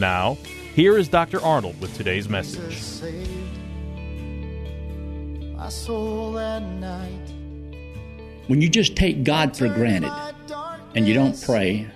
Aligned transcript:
Now, 0.00 0.38
here 0.74 0.96
is 0.96 1.08
Dr. 1.08 1.42
Arnold 1.42 1.78
with 1.78 1.94
today's 1.94 2.26
message. 2.26 2.78
Saved 2.78 3.28
my 5.54 5.68
soul 5.68 6.32
that 6.32 6.62
night. 6.62 7.34
When 8.46 8.62
you 8.62 8.70
just 8.70 8.96
take 8.96 9.24
God 9.24 9.54
for 9.54 9.68
granted 9.68 10.10
and 10.94 11.06
you 11.06 11.12
don't 11.12 11.38
pray 11.42 11.86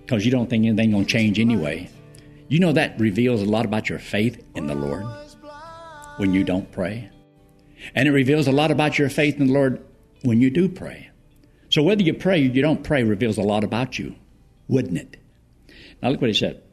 because 0.00 0.24
you 0.24 0.32
don't 0.32 0.50
think 0.50 0.66
anything's 0.66 0.92
going 0.92 1.04
to 1.06 1.10
change 1.10 1.38
anyway, 1.38 1.88
you 2.48 2.58
know 2.58 2.72
that 2.72 2.98
reveals 2.98 3.42
a 3.42 3.46
lot 3.46 3.64
about 3.64 3.88
your 3.88 4.00
faith 4.00 4.44
in 4.56 4.66
the 4.66 4.74
Lord 4.74 5.06
when 6.16 6.34
you 6.34 6.42
don't 6.42 6.72
pray. 6.72 7.08
And 7.94 8.08
it 8.08 8.12
reveals 8.12 8.48
a 8.48 8.52
lot 8.52 8.72
about 8.72 8.98
your 8.98 9.08
faith 9.08 9.38
in 9.38 9.46
the 9.46 9.52
Lord 9.52 9.84
when 10.22 10.40
you 10.40 10.50
do 10.50 10.68
pray. 10.68 11.10
So 11.68 11.84
whether 11.84 12.02
you 12.02 12.12
pray 12.12 12.40
or 12.42 12.50
you 12.50 12.60
don't 12.60 12.82
pray 12.82 13.04
reveals 13.04 13.38
a 13.38 13.42
lot 13.42 13.62
about 13.62 14.00
you, 14.00 14.16
wouldn't 14.66 14.98
it? 14.98 15.16
Now 16.02 16.08
look 16.08 16.20
what 16.20 16.28
he 16.28 16.34
said. 16.34 16.64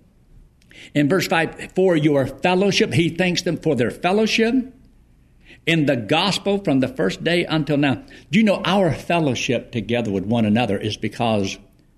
In 0.94 1.10
verse 1.10 1.28
5, 1.28 1.74
for 1.76 1.96
your 1.96 2.28
fellowship, 2.28 2.94
he 2.94 3.10
thanks 3.10 3.42
them 3.42 3.58
for 3.58 3.76
their 3.76 3.92
fellowship 3.92 4.74
in 5.66 5.86
the 5.86 5.96
gospel 5.96 6.64
from 6.64 6.80
the 6.80 6.88
first 6.88 7.24
day 7.24 7.46
until 7.46 7.78
now. 7.78 8.04
Do 8.32 8.40
you 8.40 8.44
know 8.44 8.62
our 8.66 8.94
fellowship 8.94 9.72
together 9.72 10.12
with 10.12 10.26
one 10.26 10.46
another 10.46 10.78
is 10.78 10.98
because 10.98 11.58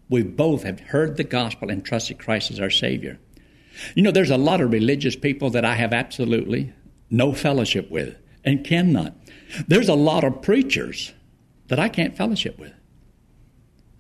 we 0.10 0.24
both 0.24 0.64
have 0.64 0.80
heard 0.80 1.18
the 1.18 1.24
gospel 1.24 1.70
and 1.70 1.84
trusted 1.84 2.20
Christ 2.20 2.52
as 2.52 2.60
our 2.60 2.70
Savior. 2.70 3.20
You 3.96 4.04
know, 4.04 4.12
there's 4.12 4.32
a 4.32 4.38
lot 4.38 4.62
of 4.62 4.72
religious 4.72 5.16
people 5.16 5.50
that 5.52 5.66
I 5.66 5.76
have 5.76 5.94
absolutely 5.94 6.74
no 7.10 7.34
fellowship 7.34 7.90
with 7.90 8.18
and 8.44 8.64
cannot. 8.64 9.16
There's 9.68 9.90
a 9.90 9.96
lot 9.96 10.24
of 10.24 10.42
preachers 10.42 11.14
that 11.68 11.80
I 11.80 11.90
can't 11.90 12.16
fellowship 12.16 12.60
with 12.60 12.74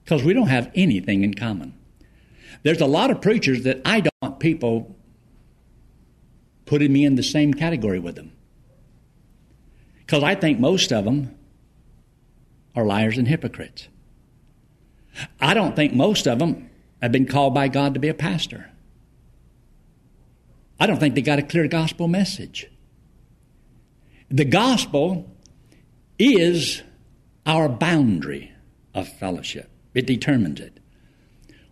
because 0.04 0.24
we 0.24 0.34
don't 0.34 0.48
have 0.48 0.72
anything 0.76 1.24
in 1.24 1.34
common. 1.34 1.74
There's 2.64 2.82
a 2.82 2.86
lot 2.86 3.12
of 3.12 3.22
preachers 3.22 3.64
that 3.64 3.82
I 3.86 4.00
don't 4.02 4.14
want 4.22 4.40
people 4.40 4.96
putting 6.66 6.92
me 6.92 7.06
in 7.06 7.16
the 7.16 7.24
same 7.24 7.54
category 7.54 8.00
with 8.00 8.16
them 8.16 8.32
because 10.00 10.24
I 10.24 10.36
think 10.36 10.60
most 10.60 10.92
of 10.92 11.06
them 11.06 11.36
are 12.76 12.86
liars 12.86 13.18
and 13.18 13.28
hypocrites. 13.28 13.88
I 15.40 15.54
don't 15.54 15.76
think 15.76 15.94
most 15.94 16.28
of 16.28 16.40
them 16.40 16.70
have 17.02 17.12
been 17.12 17.26
called 17.26 17.54
by 17.54 17.68
God 17.68 17.94
to 17.94 18.00
be 18.00 18.10
a 18.10 18.14
pastor. 18.14 18.72
I 20.80 20.88
don't 20.88 21.00
think 21.00 21.16
they 21.16 21.22
got 21.22 21.40
a 21.40 21.44
clear 21.44 21.68
gospel 21.68 22.08
message. 22.08 22.70
The 24.30 24.46
gospel 24.46 25.30
is 26.20 26.82
our 27.46 27.70
boundary 27.70 28.52
of 28.94 29.08
fellowship, 29.08 29.70
it 29.94 30.06
determines 30.08 30.60
it. 30.60 30.75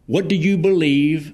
What 0.05 0.27
do 0.27 0.35
you 0.35 0.57
believe 0.57 1.33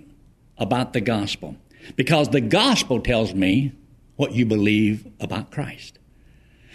about 0.57 0.93
the 0.93 1.01
gospel? 1.01 1.55
Because 1.95 2.29
the 2.29 2.41
gospel 2.41 2.99
tells 2.99 3.33
me 3.33 3.73
what 4.15 4.33
you 4.33 4.45
believe 4.45 5.07
about 5.19 5.51
Christ. 5.51 5.97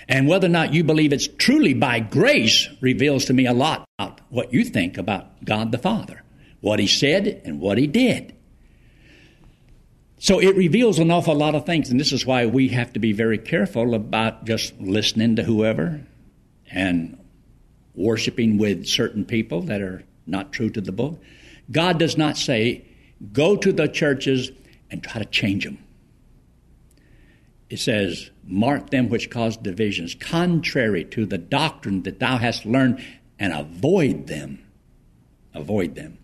And 0.09 0.29
whether 0.29 0.47
or 0.47 0.51
not 0.51 0.75
you 0.75 0.85
believe 0.85 1.13
it's 1.13 1.29
truly 1.29 1.73
by 1.75 2.01
grace 2.01 2.69
reveals 2.81 3.27
to 3.27 3.33
me 3.33 3.47
a 3.47 3.53
lot 3.53 3.85
about 3.99 4.21
what 4.29 4.53
you 4.53 4.65
think 4.65 4.99
about 4.99 5.45
God 5.45 5.73
the 5.73 5.79
Father, 5.79 6.23
what 6.61 6.79
He 6.79 6.87
said 6.87 7.43
and 7.45 7.61
what 7.61 7.79
He 7.79 7.87
did. 7.87 8.35
So 10.19 10.41
it 10.41 10.57
reveals 10.57 10.99
an 10.99 11.11
awful 11.11 11.35
lot 11.35 11.55
of 11.55 11.67
things, 11.67 11.91
and 11.91 12.01
this 12.01 12.13
is 12.13 12.25
why 12.25 12.47
we 12.47 12.69
have 12.69 12.93
to 12.95 12.99
be 12.99 13.13
very 13.13 13.39
careful 13.39 13.95
about 13.95 14.47
just 14.47 14.79
listening 14.81 15.37
to 15.37 15.43
whoever 15.43 16.01
and 16.71 17.19
worshiping 17.95 18.59
with 18.59 18.87
certain 18.87 19.25
people 19.25 19.61
that 19.63 19.81
are 19.81 20.03
not 20.27 20.53
true 20.53 20.71
to 20.71 20.81
the 20.81 20.93
book. 20.93 21.21
God 21.71 21.99
does 21.99 22.17
not 22.17 22.37
say, 22.37 22.85
go 23.33 23.57
to 23.57 23.73
the 23.73 23.89
churches 23.89 24.51
and 24.91 25.03
try 25.03 25.21
to 25.21 25.29
change 25.29 25.65
them. 25.65 25.79
It 27.71 27.79
says, 27.79 28.31
mark 28.47 28.91
them 28.91 29.09
which 29.09 29.31
cause 29.31 29.57
divisions, 29.57 30.15
contrary 30.15 31.05
to 31.07 31.27
the 31.27 31.39
doctrine 31.39 32.03
that 32.03 32.21
thou 32.21 32.37
hast 32.37 32.67
learned, 32.67 33.03
and 33.39 33.53
avoid 33.53 34.27
them. 34.27 34.65
Avoid 35.55 35.95
them. 35.95 36.19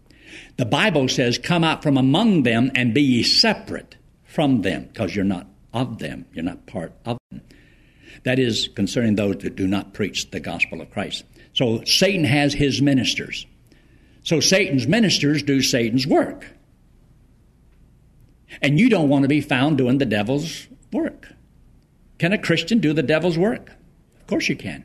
The 0.56 0.66
Bible 0.66 1.08
says, 1.08 1.38
Come 1.38 1.64
out 1.64 1.82
from 1.82 1.96
among 1.96 2.44
them 2.44 2.70
and 2.74 2.94
be 2.94 3.02
ye 3.02 3.22
separate 3.22 3.96
from 4.24 4.62
them, 4.62 4.84
because 4.84 5.16
you're 5.16 5.24
not 5.24 5.46
of 5.72 5.98
them, 5.98 6.26
you're 6.32 6.44
not 6.44 6.66
part 6.66 6.92
of 7.04 7.18
them. 7.30 7.40
That 8.24 8.38
is 8.38 8.68
concerning 8.68 9.16
those 9.16 9.38
that 9.38 9.56
do 9.56 9.66
not 9.66 9.94
preach 9.94 10.30
the 10.30 10.40
gospel 10.40 10.80
of 10.80 10.90
Christ. 10.90 11.24
So 11.52 11.82
Satan 11.84 12.24
has 12.24 12.52
his 12.52 12.80
ministers. 12.82 13.46
So 14.30 14.38
Satan's 14.38 14.86
ministers 14.86 15.42
do 15.42 15.60
Satan's 15.60 16.06
work. 16.06 16.46
And 18.62 18.78
you 18.78 18.88
don't 18.88 19.08
want 19.08 19.24
to 19.24 19.28
be 19.28 19.40
found 19.40 19.76
doing 19.76 19.98
the 19.98 20.06
devil's 20.06 20.68
work. 20.92 21.26
Can 22.20 22.32
a 22.32 22.38
Christian 22.38 22.78
do 22.78 22.92
the 22.92 23.02
devil's 23.02 23.36
work? 23.36 23.72
Of 24.20 24.28
course 24.28 24.48
you 24.48 24.54
can. 24.54 24.84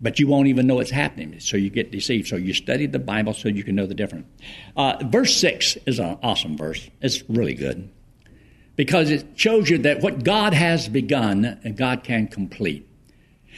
But 0.00 0.20
you 0.20 0.28
won't 0.28 0.46
even 0.46 0.68
know 0.68 0.78
it's 0.78 0.92
happening, 0.92 1.40
so 1.40 1.56
you 1.56 1.68
get 1.68 1.90
deceived. 1.90 2.28
So 2.28 2.36
you 2.36 2.54
study 2.54 2.86
the 2.86 3.00
Bible 3.00 3.34
so 3.34 3.48
you 3.48 3.64
can 3.64 3.74
know 3.74 3.86
the 3.86 3.94
difference. 3.94 4.28
Uh, 4.76 5.02
verse 5.06 5.36
6 5.36 5.76
is 5.86 5.98
an 5.98 6.16
awesome 6.22 6.56
verse. 6.56 6.88
It's 7.00 7.28
really 7.28 7.54
good 7.54 7.90
because 8.76 9.10
it 9.10 9.26
shows 9.34 9.68
you 9.68 9.78
that 9.78 10.00
what 10.00 10.22
God 10.22 10.54
has 10.54 10.86
begun, 10.86 11.58
God 11.74 12.04
can 12.04 12.28
complete. 12.28 12.88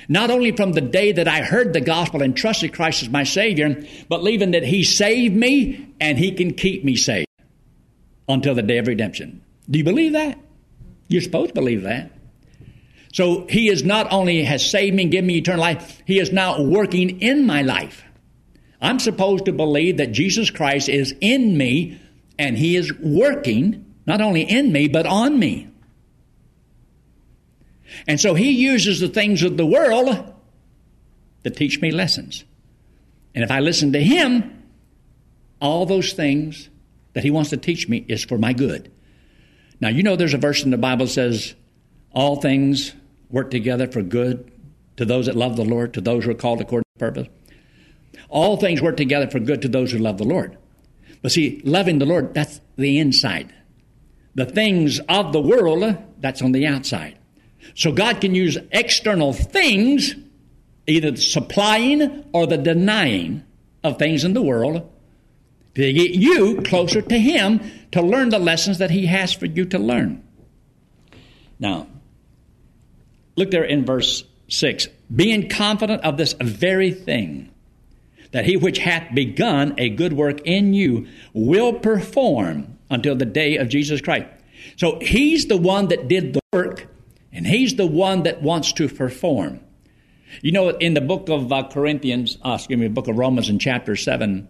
Not 0.08 0.30
only 0.30 0.52
from 0.52 0.72
the 0.72 0.80
day 0.80 1.12
that 1.12 1.28
I 1.28 1.42
heard 1.42 1.72
the 1.72 1.80
gospel 1.80 2.22
and 2.22 2.36
trusted 2.36 2.72
Christ 2.74 3.02
as 3.02 3.08
my 3.08 3.24
Savior, 3.24 3.84
but 4.08 4.26
even 4.26 4.52
that 4.52 4.64
He 4.64 4.82
saved 4.82 5.34
me 5.34 5.94
and 6.00 6.18
He 6.18 6.32
can 6.32 6.54
keep 6.54 6.84
me 6.84 6.96
saved 6.96 7.26
until 8.28 8.54
the 8.54 8.62
day 8.62 8.78
of 8.78 8.86
redemption. 8.86 9.42
Do 9.68 9.78
you 9.78 9.84
believe 9.84 10.12
that? 10.12 10.38
You're 11.08 11.22
supposed 11.22 11.48
to 11.48 11.54
believe 11.54 11.82
that. 11.82 12.10
So 13.12 13.46
he 13.48 13.68
is 13.68 13.82
not 13.82 14.12
only 14.12 14.44
has 14.44 14.64
saved 14.64 14.94
me 14.94 15.02
and 15.04 15.12
given 15.12 15.26
me 15.26 15.38
eternal 15.38 15.60
life, 15.60 16.00
he 16.06 16.20
is 16.20 16.32
now 16.32 16.62
working 16.62 17.20
in 17.20 17.46
my 17.46 17.62
life. 17.62 18.04
I'm 18.80 18.98
supposed 18.98 19.46
to 19.46 19.52
believe 19.52 19.96
that 19.96 20.12
Jesus 20.12 20.50
Christ 20.50 20.88
is 20.88 21.14
in 21.20 21.58
me 21.58 22.00
and 22.38 22.56
he 22.56 22.76
is 22.76 22.92
working 22.98 23.84
not 24.06 24.20
only 24.20 24.42
in 24.42 24.72
me 24.72 24.88
but 24.88 25.06
on 25.06 25.38
me. 25.38 25.69
And 28.06 28.20
so 28.20 28.34
he 28.34 28.50
uses 28.50 29.00
the 29.00 29.08
things 29.08 29.42
of 29.42 29.56
the 29.56 29.66
world 29.66 30.34
to 31.44 31.50
teach 31.50 31.81
me 31.81 31.90
lessons. 31.90 32.44
And 33.34 33.44
if 33.44 33.50
I 33.50 33.60
listen 33.60 33.92
to 33.92 34.02
him, 34.02 34.64
all 35.60 35.87
those 35.87 36.12
things 36.12 36.69
that 37.12 37.25
he 37.25 37.31
wants 37.31 37.50
to 37.50 37.56
teach 37.56 37.88
me 37.88 38.04
is 38.08 38.25
for 38.25 38.38
my 38.38 38.52
good. 38.52 38.90
Now, 39.81 39.88
you 39.88 40.02
know 40.02 40.16
there's 40.16 40.34
a 40.34 40.38
verse 40.38 40.64
in 40.64 40.70
the 40.70 40.78
Bible 40.78 41.06
that 41.06 41.12
says, 41.12 41.54
all 42.12 42.37
things 42.37 42.92
work 43.31 43.50
together 43.50 43.87
for 43.87 44.02
good 44.02 44.50
to 44.96 45.04
those 45.04 45.26
that 45.26 45.36
love 45.36 45.56
the 45.56 45.64
Lord, 45.64 45.94
to 45.94 46.00
those 46.00 46.25
who 46.25 46.31
are 46.31 46.34
called 46.34 46.60
according 46.60 46.84
to 46.94 46.98
purpose. 46.98 47.28
All 48.28 48.56
things 48.56 48.82
work 48.82 48.96
together 48.96 49.28
for 49.31 49.40
good 49.40 49.62
to 49.62 49.69
those 49.69 49.93
who 49.93 49.98
love 49.98 50.19
the 50.19 50.25
Lord. 50.25 50.56
But 51.22 51.32
see, 51.32 51.60
loving 51.64 51.98
the 51.98 52.06
Lord, 52.06 52.34
that's 52.34 52.60
the 52.76 52.98
inside. 52.98 53.54
The 54.34 54.46
things 54.46 55.00
of 55.08 55.32
the 55.32 55.40
world, 55.40 55.96
that's 56.19 56.43
on 56.43 56.52
the 56.52 56.66
outside. 56.66 57.19
So 57.75 57.93
God 57.93 58.20
can 58.20 58.34
use 58.34 58.58
external 58.72 59.32
things, 59.32 60.14
either 60.87 61.11
the 61.12 61.20
supplying 61.20 62.25
or 62.32 62.46
the 62.46 62.58
denying 62.58 63.44
of 63.82 63.99
things 63.99 64.25
in 64.25 64.34
the 64.34 64.43
world, 64.43 64.90
to 65.75 65.93
get 65.93 66.11
you 66.11 66.61
closer 66.62 67.00
to 67.00 67.19
Him 67.19 67.61
to 67.93 68.02
learn 68.02 68.31
the 68.31 68.38
lessons 68.38 68.78
that 68.78 68.90
He 68.90 69.06
has 69.06 69.32
for 69.32 69.46
you 69.46 69.64
to 69.67 69.78
learn. 69.78 70.22
Now, 71.58 71.87
look 73.37 73.50
there 73.50 73.64
in 73.64 73.84
verse 73.84 74.25
6 74.49 74.88
being 75.14 75.49
confident 75.49 76.02
of 76.05 76.17
this 76.17 76.34
very 76.40 76.93
thing, 76.93 77.50
that 78.32 78.44
he 78.44 78.56
which 78.56 78.78
hath 78.78 79.12
begun 79.14 79.75
a 79.78 79.88
good 79.88 80.12
work 80.12 80.40
in 80.44 80.72
you 80.72 81.08
will 81.32 81.72
perform 81.72 82.78
until 82.88 83.17
the 83.17 83.25
day 83.25 83.56
of 83.56 83.69
Jesus 83.69 84.00
Christ. 84.00 84.28
So 84.76 84.99
he's 85.00 85.46
the 85.46 85.56
one 85.56 85.88
that 85.88 86.06
did 86.06 86.34
the 86.34 86.40
work, 86.52 86.87
and 87.32 87.47
he's 87.47 87.77
the 87.77 87.87
one 87.87 88.25
that 88.25 88.43
wants 88.43 88.73
to 88.75 88.88
perform. 88.88 89.61
You 90.43 90.53
know, 90.53 90.69
in 90.69 90.94
the 90.94 91.00
book 91.00 91.29
of 91.29 91.53
uh, 91.53 91.69
Corinthians, 91.69 92.38
uh, 92.44 92.55
excuse 92.55 92.79
me, 92.79 92.88
book 92.88 93.09
of 93.09 93.17
Romans 93.17 93.49
in 93.49 93.59
chapter 93.59 93.97
7, 93.97 94.49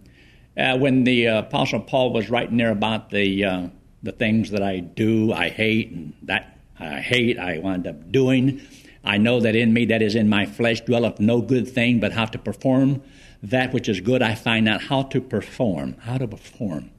uh, 0.57 0.77
when 0.77 1.03
the 1.03 1.27
uh, 1.27 1.39
Apostle 1.39 1.79
Paul 1.79 2.13
was 2.13 2.29
writing 2.29 2.57
there 2.57 2.71
about 2.71 3.09
the, 3.09 3.45
uh, 3.45 3.67
the 4.03 4.11
things 4.11 4.51
that 4.51 4.61
I 4.61 4.79
do, 4.79 5.33
I 5.33 5.49
hate, 5.49 5.91
and 5.91 6.13
that 6.23 6.59
I 6.79 6.99
hate, 6.99 7.39
I 7.39 7.59
wind 7.59 7.87
up 7.87 8.11
doing. 8.11 8.61
I 9.03 9.17
know 9.17 9.39
that 9.39 9.55
in 9.55 9.73
me, 9.73 9.85
that 9.85 10.01
is 10.01 10.15
in 10.15 10.29
my 10.29 10.45
flesh, 10.45 10.81
dwelleth 10.81 11.19
no 11.19 11.41
good 11.41 11.67
thing, 11.67 11.99
but 11.99 12.11
how 12.11 12.25
to 12.25 12.37
perform 12.37 13.01
that 13.43 13.73
which 13.73 13.89
is 13.89 13.99
good. 13.99 14.21
I 14.21 14.35
find 14.35 14.69
out 14.69 14.81
how 14.81 15.03
to 15.03 15.21
perform, 15.21 15.95
how 16.01 16.17
to 16.17 16.27
perform. 16.27 16.91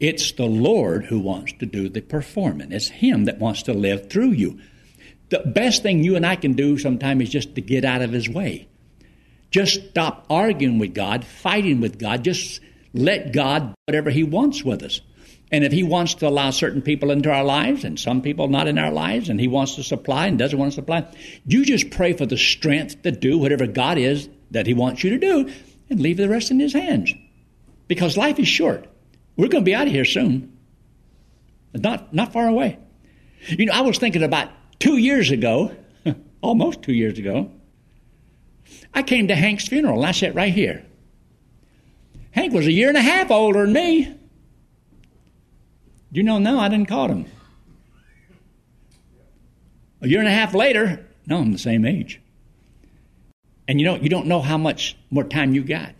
It's 0.00 0.32
the 0.32 0.46
Lord 0.46 1.06
who 1.06 1.18
wants 1.18 1.52
to 1.58 1.66
do 1.66 1.88
the 1.88 2.00
performing. 2.00 2.72
It's 2.72 2.88
Him 2.88 3.24
that 3.24 3.38
wants 3.38 3.62
to 3.64 3.72
live 3.72 4.08
through 4.08 4.30
you. 4.30 4.58
The 5.30 5.40
best 5.40 5.82
thing 5.82 6.02
you 6.02 6.16
and 6.16 6.24
I 6.24 6.36
can 6.36 6.54
do 6.54 6.78
sometimes 6.78 7.24
is 7.24 7.30
just 7.30 7.54
to 7.54 7.60
get 7.60 7.84
out 7.84 8.02
of 8.02 8.12
His 8.12 8.28
way. 8.28 8.68
Just 9.50 9.90
stop 9.90 10.26
arguing 10.28 10.78
with 10.78 10.94
God, 10.94 11.24
fighting 11.24 11.80
with 11.80 11.98
God. 11.98 12.24
Just 12.24 12.60
let 12.94 13.32
God 13.32 13.74
whatever 13.86 14.10
He 14.10 14.22
wants 14.22 14.62
with 14.64 14.82
us. 14.82 15.00
And 15.50 15.64
if 15.64 15.72
He 15.72 15.82
wants 15.82 16.14
to 16.14 16.28
allow 16.28 16.50
certain 16.50 16.82
people 16.82 17.10
into 17.10 17.30
our 17.30 17.44
lives 17.44 17.84
and 17.84 17.98
some 17.98 18.20
people 18.20 18.48
not 18.48 18.68
in 18.68 18.78
our 18.78 18.90
lives, 18.90 19.28
and 19.28 19.40
He 19.40 19.48
wants 19.48 19.74
to 19.76 19.82
supply 19.82 20.26
and 20.26 20.38
doesn't 20.38 20.58
want 20.58 20.72
to 20.72 20.76
supply, 20.76 21.06
you 21.46 21.64
just 21.64 21.90
pray 21.90 22.12
for 22.12 22.26
the 22.26 22.36
strength 22.36 23.02
to 23.02 23.10
do 23.10 23.38
whatever 23.38 23.66
God 23.66 23.98
is 23.98 24.28
that 24.50 24.66
He 24.66 24.74
wants 24.74 25.02
you 25.02 25.10
to 25.10 25.18
do 25.18 25.50
and 25.90 26.00
leave 26.00 26.18
the 26.18 26.28
rest 26.28 26.50
in 26.50 26.60
His 26.60 26.72
hands. 26.74 27.12
Because 27.86 28.16
life 28.16 28.38
is 28.38 28.48
short. 28.48 28.86
We're 29.36 29.48
going 29.48 29.64
to 29.64 29.68
be 29.68 29.74
out 29.74 29.86
of 29.86 29.92
here 29.92 30.04
soon. 30.04 30.58
Not, 31.72 32.12
not 32.12 32.32
far 32.32 32.46
away. 32.46 32.78
You 33.48 33.66
know, 33.66 33.72
I 33.72 33.80
was 33.82 33.98
thinking 33.98 34.22
about 34.22 34.50
two 34.78 34.96
years 34.96 35.30
ago, 35.30 35.74
almost 36.40 36.82
two 36.82 36.92
years 36.92 37.18
ago, 37.18 37.50
I 38.94 39.02
came 39.02 39.28
to 39.28 39.34
Hank's 39.34 39.68
funeral, 39.68 39.98
and 39.98 40.06
I 40.06 40.12
sat 40.12 40.34
right 40.34 40.52
here. 40.52 40.84
Hank 42.32 42.52
was 42.52 42.66
a 42.66 42.72
year 42.72 42.88
and 42.88 42.96
a 42.96 43.02
half 43.02 43.30
older 43.30 43.64
than 43.64 43.72
me. 43.72 44.14
You 46.12 46.22
know, 46.22 46.38
no, 46.38 46.58
I 46.58 46.68
didn't 46.68 46.88
call 46.88 47.08
him. 47.08 47.26
A 50.00 50.08
year 50.08 50.20
and 50.20 50.28
a 50.28 50.32
half 50.32 50.54
later, 50.54 51.04
no, 51.26 51.38
I'm 51.38 51.52
the 51.52 51.58
same 51.58 51.84
age. 51.84 52.20
And 53.66 53.80
you 53.80 53.86
know, 53.86 53.96
you 53.96 54.08
don't 54.08 54.26
know 54.26 54.40
how 54.40 54.56
much 54.56 54.96
more 55.10 55.24
time 55.24 55.54
you 55.54 55.62
got. 55.62 55.94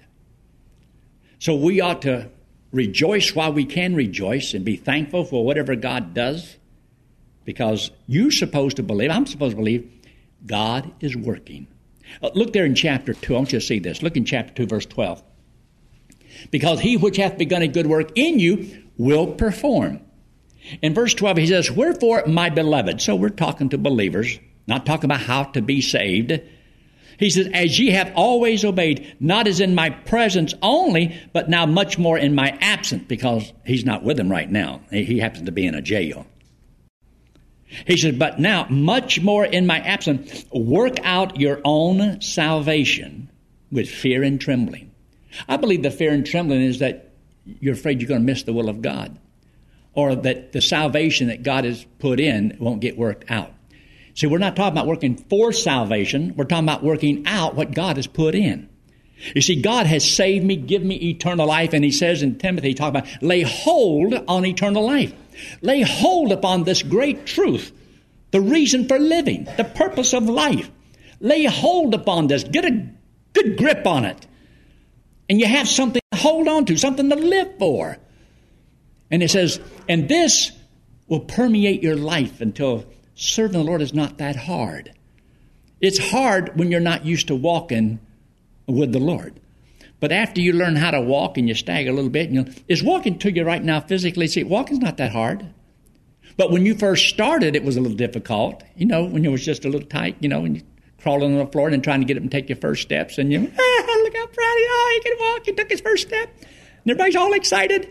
So 1.39 1.55
we 1.55 1.81
ought 1.81 2.03
to 2.03 2.31
rejoice 2.73 3.35
while 3.35 3.53
we 3.53 3.65
can 3.65 3.95
rejoice 3.95 4.55
and 4.55 4.65
be 4.65 4.77
thankful 4.77 5.25
for 5.25 5.45
whatever 5.45 5.77
God 5.77 6.15
does 6.15 6.58
because 7.49 7.91
you're 8.07 8.31
supposed 8.31 8.77
to 8.77 8.83
believe, 8.83 9.11
I'm 9.11 9.25
supposed 9.25 9.53
to 9.53 9.57
believe, 9.57 9.91
God 10.45 10.93
is 11.01 11.17
working. 11.17 11.67
Uh, 12.23 12.29
look 12.35 12.53
there 12.53 12.67
in 12.67 12.75
chapter 12.75 13.15
2. 13.15 13.33
I 13.33 13.39
want 13.39 13.55
you 13.55 13.59
to 13.59 13.65
see 13.65 13.79
this. 13.79 14.03
Look 14.03 14.19
in 14.19 14.27
chapter 14.27 14.53
2, 14.53 14.67
verse 14.67 14.85
12. 14.85 15.23
Because 16.51 16.81
he 16.81 16.99
which 16.99 17.17
hath 17.17 17.39
begun 17.39 17.63
a 17.63 17.69
good 17.69 17.87
work 17.87 18.11
in 18.17 18.39
you 18.39 18.85
will 18.99 19.29
perform. 19.29 20.03
In 20.83 20.93
verse 20.93 21.15
12, 21.15 21.39
he 21.39 21.47
says, 21.47 21.71
Wherefore, 21.71 22.25
my 22.27 22.51
beloved, 22.51 23.01
so 23.01 23.17
we're 23.17 23.31
talking 23.31 23.71
to 23.71 23.79
believers, 23.79 24.39
not 24.67 24.85
talking 24.85 25.07
about 25.07 25.23
how 25.23 25.45
to 25.45 25.63
be 25.63 25.81
saved. 25.81 26.39
He 27.19 27.31
says, 27.31 27.49
As 27.55 27.79
ye 27.79 27.93
have 27.93 28.13
always 28.15 28.63
obeyed, 28.63 29.17
not 29.21 29.47
as 29.47 29.59
in 29.59 29.75
my 29.75 29.89
presence 29.89 30.53
only, 30.61 31.19
but 31.33 31.49
now 31.49 31.65
much 31.65 31.97
more 31.97 32.19
in 32.19 32.35
my 32.35 32.59
absence, 32.61 33.05
because 33.09 33.55
he's 33.65 33.87
not 33.87 34.05
with 34.05 34.19
them 34.19 34.31
right 34.31 34.51
now. 34.51 34.83
He 34.91 35.19
happens 35.19 35.47
to 35.47 35.53
be 35.53 35.65
in 35.65 35.75
a 35.75 35.81
jail. 35.81 36.27
He 37.87 37.97
says, 37.97 38.17
But 38.17 38.39
now, 38.39 38.67
much 38.69 39.21
more 39.21 39.45
in 39.45 39.67
my 39.67 39.81
absence, 39.81 40.45
work 40.53 40.97
out 41.05 41.39
your 41.39 41.61
own 41.65 42.21
salvation 42.21 43.31
with 43.71 43.89
fear 43.89 44.23
and 44.23 44.41
trembling. 44.41 44.91
I 45.49 45.57
believe 45.57 45.83
the 45.83 45.91
fear 45.91 46.13
and 46.13 46.25
trembling 46.25 46.63
is 46.63 46.79
that 46.79 47.13
you're 47.61 47.75
afraid 47.75 48.01
you're 48.01 48.09
going 48.09 48.21
to 48.21 48.27
miss 48.27 48.43
the 48.43 48.53
will 48.53 48.69
of 48.69 48.83
God, 48.83 49.19
or 49.95 50.15
that 50.15 50.53
the 50.53 50.61
salvation 50.61 51.29
that 51.29 51.43
God 51.43 51.65
has 51.65 51.85
put 51.99 52.21
in 52.21 52.57
won't 52.61 52.81
get 52.81 52.97
worked 52.97 53.31
out. 53.31 53.53
See, 54.15 54.27
we're 54.27 54.39
not 54.39 54.57
talking 54.57 54.73
about 54.73 54.87
working 54.87 55.17
for 55.17 55.53
salvation, 55.53 56.35
we're 56.37 56.45
talking 56.45 56.65
about 56.65 56.83
working 56.83 57.25
out 57.27 57.55
what 57.55 57.73
God 57.73 57.97
has 57.97 58.07
put 58.07 58.35
in. 58.35 58.69
You 59.35 59.41
see, 59.41 59.61
God 59.61 59.87
has 59.87 60.09
saved 60.09 60.45
me, 60.45 60.57
given 60.57 60.87
me 60.87 60.95
eternal 60.97 61.47
life, 61.47 61.73
and 61.73 61.85
He 61.85 61.91
says 61.91 62.23
in 62.23 62.39
Timothy, 62.39 62.75
talk 62.75 62.91
about 62.91 63.07
lay 63.21 63.43
hold 63.43 64.15
on 64.29 64.47
eternal 64.47 64.85
life. 64.85 65.13
Lay 65.61 65.83
hold 65.83 66.33
upon 66.33 66.65
this 66.65 66.83
great 66.83 67.27
truth, 67.27 67.73
the 68.31 68.41
reason 68.41 68.89
for 68.89 68.99
living, 68.99 69.47
the 69.57 69.65
purpose 69.65 70.13
of 70.13 70.29
life. 70.29 70.71
Lay 71.21 71.45
hold 71.45 71.95
upon 71.95 72.27
this. 72.27 72.45
Get 72.45 72.65
a 72.65 72.89
good 73.33 73.57
grip 73.57 73.87
on 73.87 74.05
it. 74.05 74.27
And 75.29 75.41
you 75.41 75.47
have 75.47 75.69
something 75.69 76.03
to 76.13 76.19
hold 76.19 76.49
on 76.49 76.65
to, 76.67 76.77
something 76.77 77.11
to 77.11 77.17
live 77.17 77.59
for. 77.59 77.99
And 79.11 79.23
it 79.23 79.31
says, 79.31 79.61
and 79.89 80.09
this 80.09 80.53
will 81.07 81.21
permeate 81.21 81.83
your 81.83 81.97
life 81.97 82.41
until 82.41 82.85
serving 83.15 83.59
the 83.59 83.65
Lord 83.65 83.83
is 83.83 83.95
not 83.95 84.19
that 84.19 84.37
hard. 84.37 84.93
It's 85.81 85.99
hard 85.99 86.57
when 86.59 86.71
you're 86.71 86.81
not 86.81 87.05
used 87.07 87.29
to 87.29 87.35
walking 87.35 88.01
with 88.67 88.93
the 88.93 88.99
Lord. 88.99 89.41
But 90.01 90.13
after 90.13 90.41
you 90.41 90.53
learn 90.53 90.77
how 90.77 90.93
to 90.93 91.01
walk 91.01 91.39
and 91.39 91.49
you 91.49 91.55
stagger 91.55 91.91
a 91.91 91.93
little 91.93 92.11
bit, 92.11 92.31
and 92.31 92.35
you 92.35 92.55
is 92.69 92.83
walking 92.83 93.19
to 93.19 93.33
you 93.33 93.45
right 93.45 93.63
now 93.63 93.81
physically? 93.81 94.29
See, 94.29 94.45
walking's 94.45 94.79
not 94.79 94.97
that 94.99 95.13
hard. 95.13 95.47
But 96.37 96.53
when 96.53 96.65
you 96.65 96.75
first 96.75 97.09
started, 97.09 97.57
it 97.57 97.65
was 97.65 97.77
a 97.77 97.81
little 97.81 97.97
difficult. 97.97 98.63
You 98.77 98.87
know, 98.87 99.05
when 99.05 99.25
it 99.25 99.29
was 99.29 99.45
just 99.45 99.65
a 99.65 99.69
little 99.69 99.89
tight, 99.89 100.17
you 100.21 100.29
know, 100.29 100.41
when 100.41 100.55
you 100.55 100.63
crawling 101.03 101.33
on 101.33 101.45
the 101.45 101.51
floor 101.51 101.67
and 101.67 101.75
then 101.75 101.83
trying 101.83 102.01
to 102.01 102.07
get 102.07 102.17
up 102.17 102.23
and 102.23 102.31
take 102.31 102.49
your 102.49 102.57
first 102.57 102.83
steps, 102.83 103.19
and 103.19 103.33
you, 103.33 103.41
ah, 103.59 103.99
look 104.03 104.17
how 104.17 104.27
proud 104.27 104.57
he. 104.57 104.67
Oh, 104.69 105.01
he 105.03 105.11
can 105.11 105.19
walk. 105.19 105.47
He 105.47 105.53
took 105.53 105.71
his 105.71 105.81
first 105.81 106.07
step. 106.07 106.31
And 106.39 106.91
everybody's 106.91 107.17
all 107.17 107.33
excited. 107.33 107.89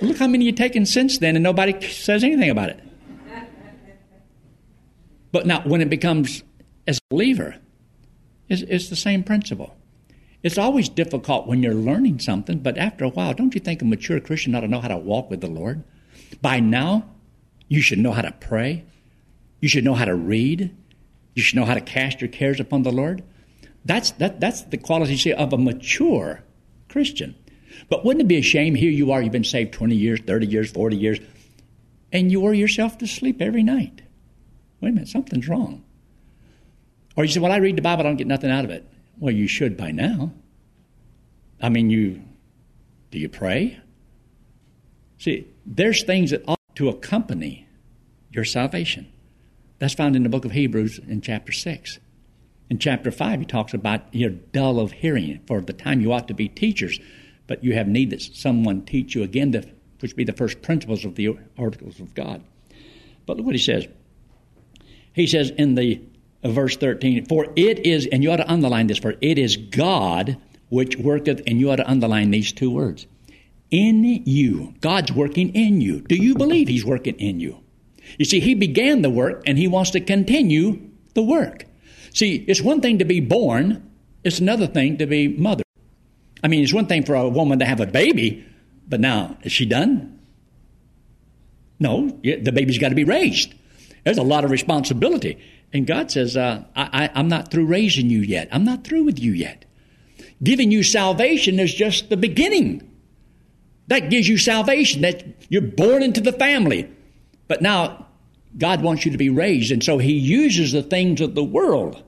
Well, 0.00 0.10
look 0.10 0.18
how 0.18 0.26
many 0.26 0.44
you've 0.44 0.56
taken 0.56 0.84
since 0.84 1.18
then, 1.18 1.36
and 1.36 1.42
nobody 1.42 1.80
says 1.88 2.22
anything 2.22 2.50
about 2.50 2.68
it. 2.68 2.80
But 5.32 5.46
now, 5.46 5.62
when 5.62 5.80
it 5.80 5.88
becomes 5.88 6.42
as 6.86 6.98
a 6.98 7.00
believer, 7.08 7.56
it's, 8.48 8.62
it's 8.62 8.88
the 8.88 8.96
same 8.96 9.22
principle. 9.22 9.74
It's 10.42 10.58
always 10.58 10.88
difficult 10.88 11.46
when 11.46 11.62
you're 11.62 11.74
learning 11.74 12.20
something, 12.20 12.60
but 12.60 12.78
after 12.78 13.04
a 13.04 13.10
while, 13.10 13.34
don't 13.34 13.54
you 13.54 13.60
think 13.60 13.82
a 13.82 13.84
mature 13.84 14.20
Christian 14.20 14.54
ought 14.54 14.60
to 14.60 14.68
know 14.68 14.80
how 14.80 14.88
to 14.88 14.96
walk 14.96 15.30
with 15.30 15.40
the 15.40 15.48
Lord? 15.48 15.84
By 16.40 16.60
now, 16.60 17.10
you 17.68 17.82
should 17.82 17.98
know 17.98 18.12
how 18.12 18.22
to 18.22 18.32
pray. 18.32 18.84
You 19.60 19.68
should 19.68 19.84
know 19.84 19.94
how 19.94 20.06
to 20.06 20.14
read. 20.14 20.74
You 21.34 21.42
should 21.42 21.56
know 21.56 21.66
how 21.66 21.74
to 21.74 21.80
cast 21.80 22.20
your 22.20 22.28
cares 22.28 22.58
upon 22.58 22.82
the 22.82 22.92
Lord. 22.92 23.22
That's, 23.84 24.12
that, 24.12 24.40
that's 24.40 24.62
the 24.62 24.78
quality 24.78 25.16
see, 25.16 25.32
of 25.32 25.52
a 25.52 25.58
mature 25.58 26.42
Christian. 26.88 27.34
But 27.88 28.04
wouldn't 28.04 28.22
it 28.22 28.28
be 28.28 28.36
a 28.36 28.42
shame? 28.42 28.74
Here 28.74 28.90
you 28.90 29.12
are, 29.12 29.22
you've 29.22 29.32
been 29.32 29.44
saved 29.44 29.72
20 29.72 29.94
years, 29.94 30.20
30 30.20 30.46
years, 30.46 30.70
40 30.70 30.96
years, 30.96 31.18
and 32.12 32.32
you 32.32 32.40
worry 32.40 32.58
yourself 32.58 32.98
to 32.98 33.06
sleep 33.06 33.40
every 33.40 33.62
night. 33.62 34.02
Wait 34.80 34.90
a 34.90 34.92
minute, 34.92 35.08
something's 35.08 35.48
wrong. 35.48 35.84
Or 37.16 37.24
you 37.24 37.30
say, 37.30 37.40
Well, 37.40 37.52
I 37.52 37.56
read 37.56 37.76
the 37.76 37.82
Bible, 37.82 38.04
I 38.04 38.08
don't 38.08 38.16
get 38.16 38.26
nothing 38.26 38.50
out 38.50 38.64
of 38.64 38.70
it. 38.70 38.90
Well, 39.20 39.34
you 39.34 39.46
should 39.46 39.76
by 39.76 39.92
now. 39.92 40.32
I 41.60 41.68
mean, 41.68 41.90
you 41.90 42.22
do 43.10 43.18
you 43.18 43.28
pray? 43.28 43.78
See, 45.18 45.46
there's 45.66 46.02
things 46.02 46.30
that 46.30 46.42
ought 46.48 46.58
to 46.76 46.88
accompany 46.88 47.68
your 48.30 48.44
salvation. 48.44 49.12
That's 49.78 49.94
found 49.94 50.16
in 50.16 50.22
the 50.22 50.28
book 50.28 50.44
of 50.44 50.52
Hebrews 50.52 50.98
in 51.06 51.20
chapter 51.20 51.52
6. 51.52 51.98
In 52.70 52.78
chapter 52.78 53.10
5, 53.10 53.40
he 53.40 53.46
talks 53.46 53.74
about 53.74 54.02
you're 54.14 54.30
dull 54.30 54.78
of 54.78 54.92
hearing. 54.92 55.40
For 55.46 55.60
the 55.60 55.72
time 55.72 56.00
you 56.00 56.12
ought 56.12 56.28
to 56.28 56.34
be 56.34 56.48
teachers, 56.48 57.00
but 57.46 57.64
you 57.64 57.74
have 57.74 57.88
need 57.88 58.10
that 58.10 58.22
someone 58.22 58.82
teach 58.82 59.14
you 59.14 59.22
again, 59.22 59.52
to, 59.52 59.68
which 59.98 60.16
be 60.16 60.24
the 60.24 60.32
first 60.32 60.62
principles 60.62 61.04
of 61.04 61.16
the 61.16 61.36
articles 61.58 61.98
of 61.98 62.14
God. 62.14 62.42
But 63.26 63.36
look 63.36 63.46
what 63.46 63.54
he 63.54 63.60
says. 63.60 63.86
He 65.12 65.26
says 65.26 65.50
in 65.50 65.74
the 65.74 66.00
verse 66.44 66.76
13, 66.76 67.26
For 67.26 67.46
it 67.56 67.86
is, 67.86 68.06
and 68.06 68.22
you 68.22 68.30
ought 68.32 68.36
to 68.36 68.50
underline 68.50 68.86
this, 68.86 68.98
for 68.98 69.14
it 69.20 69.38
is 69.38 69.56
God 69.56 70.36
which 70.68 70.96
worketh, 70.96 71.42
and 71.46 71.60
you 71.60 71.70
ought 71.70 71.76
to 71.76 71.90
underline 71.90 72.30
these 72.30 72.52
two 72.52 72.70
words. 72.70 73.06
In 73.70 74.04
you. 74.04 74.74
God's 74.80 75.12
working 75.12 75.54
in 75.54 75.80
you. 75.80 76.00
Do 76.00 76.16
you 76.16 76.34
believe 76.34 76.68
He's 76.68 76.84
working 76.84 77.18
in 77.18 77.40
you? 77.40 77.60
You 78.18 78.24
see, 78.24 78.40
He 78.40 78.54
began 78.54 79.02
the 79.02 79.10
work 79.10 79.42
and 79.46 79.58
He 79.58 79.68
wants 79.68 79.90
to 79.90 80.00
continue 80.00 80.80
the 81.14 81.22
work. 81.22 81.66
See, 82.12 82.44
it's 82.48 82.60
one 82.60 82.80
thing 82.80 82.98
to 82.98 83.04
be 83.04 83.20
born, 83.20 83.88
it's 84.24 84.40
another 84.40 84.66
thing 84.66 84.98
to 84.98 85.06
be 85.06 85.28
mother. 85.28 85.62
I 86.42 86.48
mean, 86.48 86.62
it's 86.62 86.72
one 86.72 86.86
thing 86.86 87.04
for 87.04 87.14
a 87.14 87.28
woman 87.28 87.60
to 87.60 87.64
have 87.64 87.80
a 87.80 87.86
baby, 87.86 88.44
but 88.88 89.00
now, 89.00 89.36
is 89.42 89.52
she 89.52 89.66
done? 89.66 90.18
No, 91.78 92.08
the 92.22 92.52
baby's 92.52 92.78
got 92.78 92.90
to 92.90 92.94
be 92.94 93.04
raised. 93.04 93.54
There's 94.04 94.18
a 94.18 94.22
lot 94.22 94.44
of 94.44 94.50
responsibility. 94.50 95.38
And 95.72 95.86
God 95.86 96.10
says, 96.10 96.36
uh, 96.36 96.64
I, 96.74 97.10
I'm 97.14 97.28
not 97.28 97.50
through 97.50 97.66
raising 97.66 98.10
you 98.10 98.20
yet. 98.20 98.48
I'm 98.50 98.64
not 98.64 98.84
through 98.84 99.04
with 99.04 99.20
you 99.20 99.32
yet. 99.32 99.64
Giving 100.42 100.70
you 100.70 100.82
salvation 100.82 101.60
is 101.60 101.72
just 101.72 102.10
the 102.10 102.16
beginning. 102.16 102.90
That 103.86 104.10
gives 104.10 104.28
you 104.28 104.38
salvation, 104.38 105.02
that 105.02 105.24
you're 105.48 105.62
born 105.62 106.02
into 106.02 106.20
the 106.20 106.32
family. 106.32 106.90
But 107.48 107.62
now, 107.62 108.06
God 108.56 108.82
wants 108.82 109.04
you 109.04 109.12
to 109.12 109.18
be 109.18 109.30
raised, 109.30 109.70
and 109.70 109.82
so 109.82 109.98
He 109.98 110.12
uses 110.12 110.72
the 110.72 110.82
things 110.82 111.20
of 111.20 111.34
the 111.34 111.44
world 111.44 112.02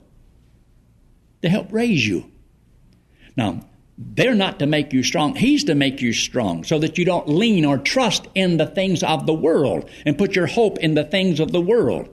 to 1.43 1.49
help 1.49 1.73
raise 1.73 2.07
you. 2.07 2.31
Now, 3.37 3.61
they're 3.99 4.35
not 4.35 4.59
to 4.59 4.67
make 4.67 4.93
you 4.93 5.03
strong. 5.03 5.35
He's 5.37 5.65
to 5.65 5.75
make 5.75 6.01
you 6.01 6.13
strong 6.13 6.65
so 6.65 6.79
that 6.79 6.99
you 6.99 7.05
don't 7.05 7.29
lean 7.29 7.65
or 7.65 7.79
trust 7.79 8.27
in 8.35 8.57
the 8.57 8.67
things 8.67 9.03
of 9.03 9.27
the 9.27 9.35
world 9.35 9.89
and 10.07 10.19
put 10.19 10.35
your 10.35 10.47
hope 10.47 10.79
in 10.79 10.95
the 10.95 11.05
things 11.05 11.41
of 11.41 11.53
the 11.53 11.61
world. 11.61 12.09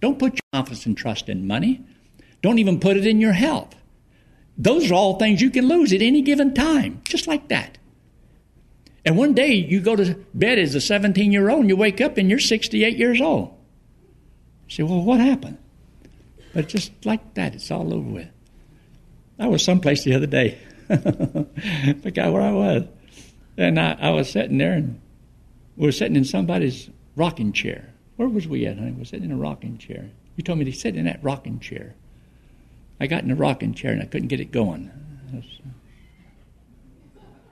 Don't 0.00 0.18
put 0.18 0.34
your 0.34 0.40
confidence 0.52 0.86
and 0.86 0.96
trust 0.96 1.28
in 1.28 1.46
money. 1.46 1.84
Don't 2.42 2.58
even 2.58 2.80
put 2.80 2.96
it 2.96 3.06
in 3.06 3.20
your 3.20 3.32
health. 3.32 3.74
Those 4.56 4.90
are 4.90 4.94
all 4.94 5.18
things 5.18 5.40
you 5.40 5.50
can 5.50 5.68
lose 5.68 5.92
at 5.92 6.02
any 6.02 6.22
given 6.22 6.54
time, 6.54 7.00
just 7.04 7.26
like 7.26 7.48
that. 7.48 7.78
And 9.04 9.16
one 9.16 9.32
day 9.32 9.54
you 9.54 9.80
go 9.80 9.96
to 9.96 10.14
bed 10.34 10.58
as 10.58 10.74
a 10.74 10.80
17 10.80 11.32
year 11.32 11.48
old 11.48 11.60
and 11.60 11.68
you 11.68 11.76
wake 11.76 12.00
up 12.00 12.18
and 12.18 12.28
you're 12.28 12.38
68 12.38 12.96
years 12.96 13.20
old. 13.20 13.54
You 14.68 14.74
say, 14.74 14.82
well, 14.82 15.02
what 15.02 15.20
happened? 15.20 15.58
But 16.52 16.68
just 16.68 16.92
like 17.04 17.34
that, 17.34 17.54
it's 17.54 17.70
all 17.70 17.94
over 17.94 18.10
with. 18.10 18.28
I 19.38 19.46
was 19.46 19.64
someplace 19.64 20.04
the 20.04 20.14
other 20.14 20.26
day. 20.26 20.58
Forgot 20.88 22.32
where 22.32 22.42
I 22.42 22.52
was. 22.52 22.84
And 23.56 23.78
I, 23.80 23.96
I, 24.00 24.10
was 24.10 24.30
sitting 24.30 24.58
there 24.58 24.72
and 24.72 25.00
we 25.76 25.86
were 25.86 25.92
sitting 25.92 26.16
in 26.16 26.24
somebody's 26.24 26.90
rocking 27.16 27.52
chair. 27.52 27.89
Where 28.20 28.28
was 28.28 28.46
we 28.46 28.66
at, 28.66 28.76
honey? 28.76 28.92
Were 28.92 29.06
sitting 29.06 29.30
in 29.30 29.32
a 29.32 29.36
rocking 29.40 29.78
chair. 29.78 30.10
You 30.36 30.44
told 30.44 30.58
me 30.58 30.66
to 30.66 30.72
sit 30.72 30.94
in 30.94 31.06
that 31.06 31.24
rocking 31.24 31.58
chair. 31.58 31.94
I 33.00 33.06
got 33.06 33.24
in 33.24 33.30
a 33.30 33.34
rocking 33.34 33.72
chair 33.72 33.92
and 33.92 34.02
I 34.02 34.04
couldn't 34.04 34.28
get 34.28 34.40
it 34.40 34.52
going. 34.52 34.90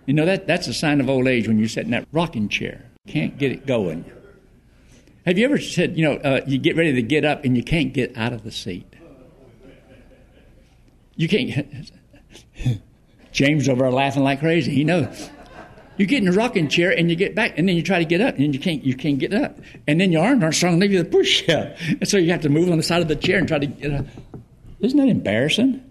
You 0.05 0.13
know, 0.13 0.27
that, 0.27 0.47
that's 0.47 0.69
a 0.69 0.75
sign 0.75 1.01
of 1.01 1.09
old 1.09 1.27
age 1.27 1.49
when 1.49 1.59
you 1.59 1.69
sit 1.69 1.87
in 1.87 1.93
that 1.93 2.07
rocking 2.13 2.51
chair. 2.51 2.85
Can't 3.07 3.39
get 3.39 3.51
it 3.51 3.67
going. 3.67 4.05
Have 5.25 5.39
you 5.39 5.47
ever 5.47 5.59
said, 5.59 5.97
you 5.97 6.05
know, 6.05 6.17
uh, 6.17 6.43
you 6.47 6.59
get 6.59 6.77
ready 6.77 6.93
to 6.93 7.03
get 7.03 7.25
up 7.25 7.47
and 7.47 7.57
you 7.57 7.65
can't 7.65 7.95
get 7.95 8.15
out 8.15 8.35
of 8.35 8.45
the 8.45 8.53
seat? 8.53 8.95
You 11.17 11.29
can't. 11.29 11.91
James 13.33 13.71
over 13.71 13.91
laughing 13.91 14.23
like 14.23 14.41
crazy. 14.41 14.75
He 14.75 14.85
knows. 14.85 15.31
You 15.99 16.07
get 16.07 16.23
in 16.23 16.29
a 16.29 16.33
rocking 16.33 16.69
chair 16.69 16.97
and 16.97 17.11
you 17.11 17.17
get 17.17 17.35
back, 17.35 17.59
and 17.59 17.69
then 17.69 17.77
you 17.77 17.83
try 17.83 17.99
to 17.99 18.05
get 18.05 18.21
up, 18.21 18.37
and 18.37 18.55
you 18.55 18.61
can't. 18.61 18.85
You 18.85 18.95
can't 18.95 19.19
get 19.19 19.35
up, 19.35 19.59
and 19.87 20.01
then 20.01 20.13
your 20.13 20.25
arms 20.25 20.43
aren't 20.43 20.55
strong 20.55 20.81
enough 20.81 21.05
to 21.05 21.11
push 21.11 21.49
up, 21.49 21.77
and 21.81 22.09
so 22.09 22.17
you 22.17 22.31
have 22.31 22.43
to 22.43 22.49
move 22.49 22.71
on 22.71 22.77
the 22.77 22.83
side 22.83 23.03
of 23.03 23.09
the 23.09 23.17
chair 23.17 23.39
and 23.39 23.49
try 23.49 23.59
to 23.59 23.67
get 23.67 23.93
up. 23.93 24.07
Isn't 24.81 24.99
that 24.99 25.09
embarrassing? 25.09 25.85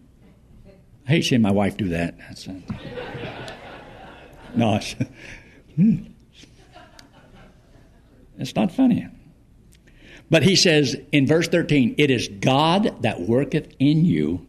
I 1.07 1.11
hate 1.11 1.25
seeing 1.25 1.41
my 1.41 1.51
wife 1.51 1.77
do 1.77 1.89
that. 1.89 2.17
That's, 2.17 2.47
uh, 2.47 2.53
no, 4.55 4.75
it's, 4.75 4.95
hmm. 5.75 5.97
it's 8.37 8.55
not 8.55 8.71
funny. 8.71 9.07
But 10.29 10.43
he 10.43 10.55
says 10.55 10.95
in 11.11 11.27
verse 11.27 11.47
13, 11.47 11.95
it 11.97 12.11
is 12.11 12.27
God 12.27 13.01
that 13.01 13.21
worketh 13.21 13.73
in 13.79 14.03
you 14.05 14.46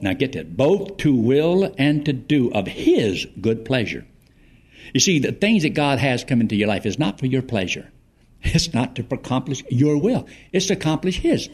now 0.00 0.12
get 0.12 0.32
that, 0.32 0.56
both 0.56 0.98
to 0.98 1.14
will 1.14 1.74
and 1.78 2.04
to 2.06 2.12
do 2.12 2.50
of 2.52 2.66
His 2.66 3.26
good 3.40 3.64
pleasure. 3.64 4.06
You 4.94 5.00
see, 5.00 5.18
the 5.18 5.32
things 5.32 5.62
that 5.62 5.70
God 5.70 5.98
has 5.98 6.24
come 6.24 6.40
into 6.40 6.56
your 6.56 6.68
life 6.68 6.86
is 6.86 6.98
not 6.98 7.18
for 7.18 7.26
your 7.26 7.42
pleasure. 7.42 7.90
It's 8.42 8.72
not 8.72 8.96
to 8.96 9.04
accomplish 9.10 9.62
your 9.68 9.98
will. 9.98 10.26
It's 10.50 10.66
to 10.66 10.72
accomplish 10.72 11.18
His. 11.18 11.50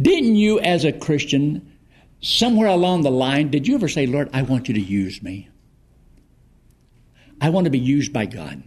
Didn't 0.00 0.36
you, 0.36 0.58
as 0.58 0.84
a 0.84 0.92
Christian, 0.92 1.76
somewhere 2.20 2.68
along 2.68 3.02
the 3.02 3.10
line, 3.10 3.50
did 3.50 3.68
you 3.68 3.74
ever 3.74 3.88
say, 3.88 4.06
Lord, 4.06 4.30
I 4.32 4.42
want 4.42 4.68
you 4.68 4.74
to 4.74 4.80
use 4.80 5.22
me? 5.22 5.50
I 7.40 7.50
want 7.50 7.66
to 7.66 7.70
be 7.70 7.78
used 7.78 8.12
by 8.14 8.24
God. 8.24 8.62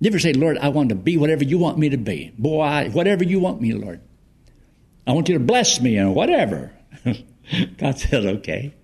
You 0.00 0.10
ever 0.10 0.18
say, 0.18 0.34
Lord, 0.34 0.58
I 0.58 0.68
want 0.68 0.90
to 0.90 0.94
be 0.94 1.16
whatever 1.16 1.44
you 1.44 1.56
want 1.56 1.78
me 1.78 1.88
to 1.88 1.96
be? 1.96 2.32
Boy, 2.36 2.90
whatever 2.92 3.24
you 3.24 3.40
want 3.40 3.62
me, 3.62 3.72
Lord. 3.72 4.00
I 5.06 5.12
want 5.12 5.28
you 5.28 5.38
to 5.38 5.44
bless 5.44 5.80
me 5.80 5.96
and 5.96 6.14
whatever. 6.14 6.72
God 7.78 7.98
says, 7.98 8.24
okay. 8.24 8.74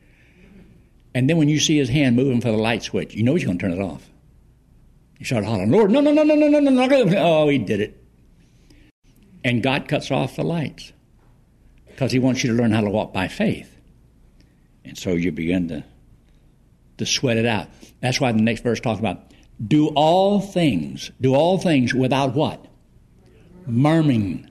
And 1.15 1.29
then 1.29 1.37
when 1.37 1.49
you 1.49 1.59
see 1.59 1.77
his 1.77 1.89
hand 1.89 2.17
moving 2.17 2.41
for 2.41 2.51
the 2.51 2.57
light 2.57 2.83
switch, 2.83 3.15
you 3.15 3.23
know 3.23 3.35
he's 3.35 3.45
going 3.45 3.59
to 3.59 3.63
turn 3.63 3.73
it 3.73 3.83
off. 3.83 4.09
You 5.19 5.27
start 5.27 5.45
hollering, 5.45 5.71
Lord, 5.71 5.91
no, 5.91 6.01
no, 6.01 6.13
no, 6.13 6.23
no, 6.23 6.35
no, 6.35 6.49
no, 6.49 6.61
no, 6.61 6.71
no. 6.71 7.15
Oh, 7.19 7.49
he 7.49 7.59
did 7.59 7.81
it. 7.81 8.03
And 9.45 9.63
God 9.63 9.89
cuts 9.89 10.11
off 10.11 10.37
the 10.37 10.43
lights 10.43 10.93
because 11.87 12.13
he 12.13 12.19
wants 12.19 12.45
you 12.45 12.51
to 12.51 12.57
learn 12.57 12.73
how 12.73 12.81
to 12.81 12.91
walk 12.91 13.13
by 13.13 13.29
faith. 13.29 13.77
And 14.85 14.97
so 14.97 15.11
you 15.11 15.33
begin 15.33 15.69
to, 15.69 15.85
to 16.99 17.07
sweat 17.07 17.37
it 17.37 17.47
out. 17.47 17.69
That's 18.01 18.21
why 18.21 18.33
the 18.33 18.41
next 18.41 18.63
verse 18.63 18.81
talks 18.81 19.01
about 19.01 19.33
do 19.67 19.89
all 19.89 20.41
things, 20.41 21.11
do 21.21 21.35
all 21.35 21.59
things 21.59 21.93
without 21.93 22.35
what? 22.35 22.65
Murmuring 23.67 24.50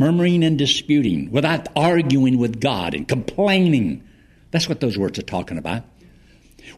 murmuring 0.00 0.42
and 0.42 0.58
disputing, 0.58 1.30
without 1.30 1.68
arguing 1.76 2.38
with 2.38 2.60
God 2.60 2.94
and 2.94 3.06
complaining. 3.06 4.02
That's 4.50 4.68
what 4.68 4.80
those 4.80 4.96
words 4.96 5.18
are 5.18 5.22
talking 5.22 5.58
about. 5.58 5.84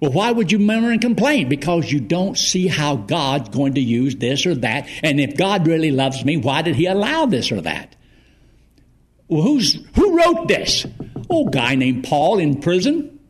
Well, 0.00 0.10
why 0.10 0.32
would 0.32 0.50
you 0.50 0.58
murmur 0.58 0.90
and 0.90 1.00
complain? 1.00 1.48
Because 1.48 1.90
you 1.90 2.00
don't 2.00 2.36
see 2.36 2.66
how 2.66 2.96
God's 2.96 3.48
going 3.50 3.74
to 3.74 3.80
use 3.80 4.16
this 4.16 4.44
or 4.44 4.56
that. 4.56 4.88
And 5.02 5.20
if 5.20 5.36
God 5.36 5.66
really 5.66 5.92
loves 5.92 6.24
me, 6.24 6.36
why 6.36 6.62
did 6.62 6.74
He 6.74 6.86
allow 6.86 7.26
this 7.26 7.52
or 7.52 7.60
that? 7.60 7.94
Well, 9.28 9.42
who's, 9.42 9.74
who 9.94 10.18
wrote 10.18 10.48
this? 10.48 10.84
Oh, 11.30 11.48
guy 11.48 11.76
named 11.76 12.04
Paul 12.04 12.38
in 12.38 12.60
prison. 12.60 13.20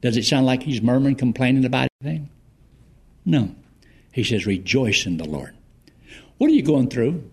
Does 0.00 0.16
it 0.16 0.24
sound 0.24 0.46
like 0.46 0.62
he's 0.62 0.80
murmuring, 0.80 1.16
complaining 1.16 1.64
about 1.64 1.88
anything? 2.00 2.30
No. 3.24 3.54
He 4.12 4.24
says, 4.24 4.46
rejoice 4.46 5.06
in 5.06 5.18
the 5.18 5.28
Lord. 5.28 5.54
What 6.38 6.50
are 6.50 6.54
you 6.54 6.62
going 6.62 6.88
through? 6.88 7.29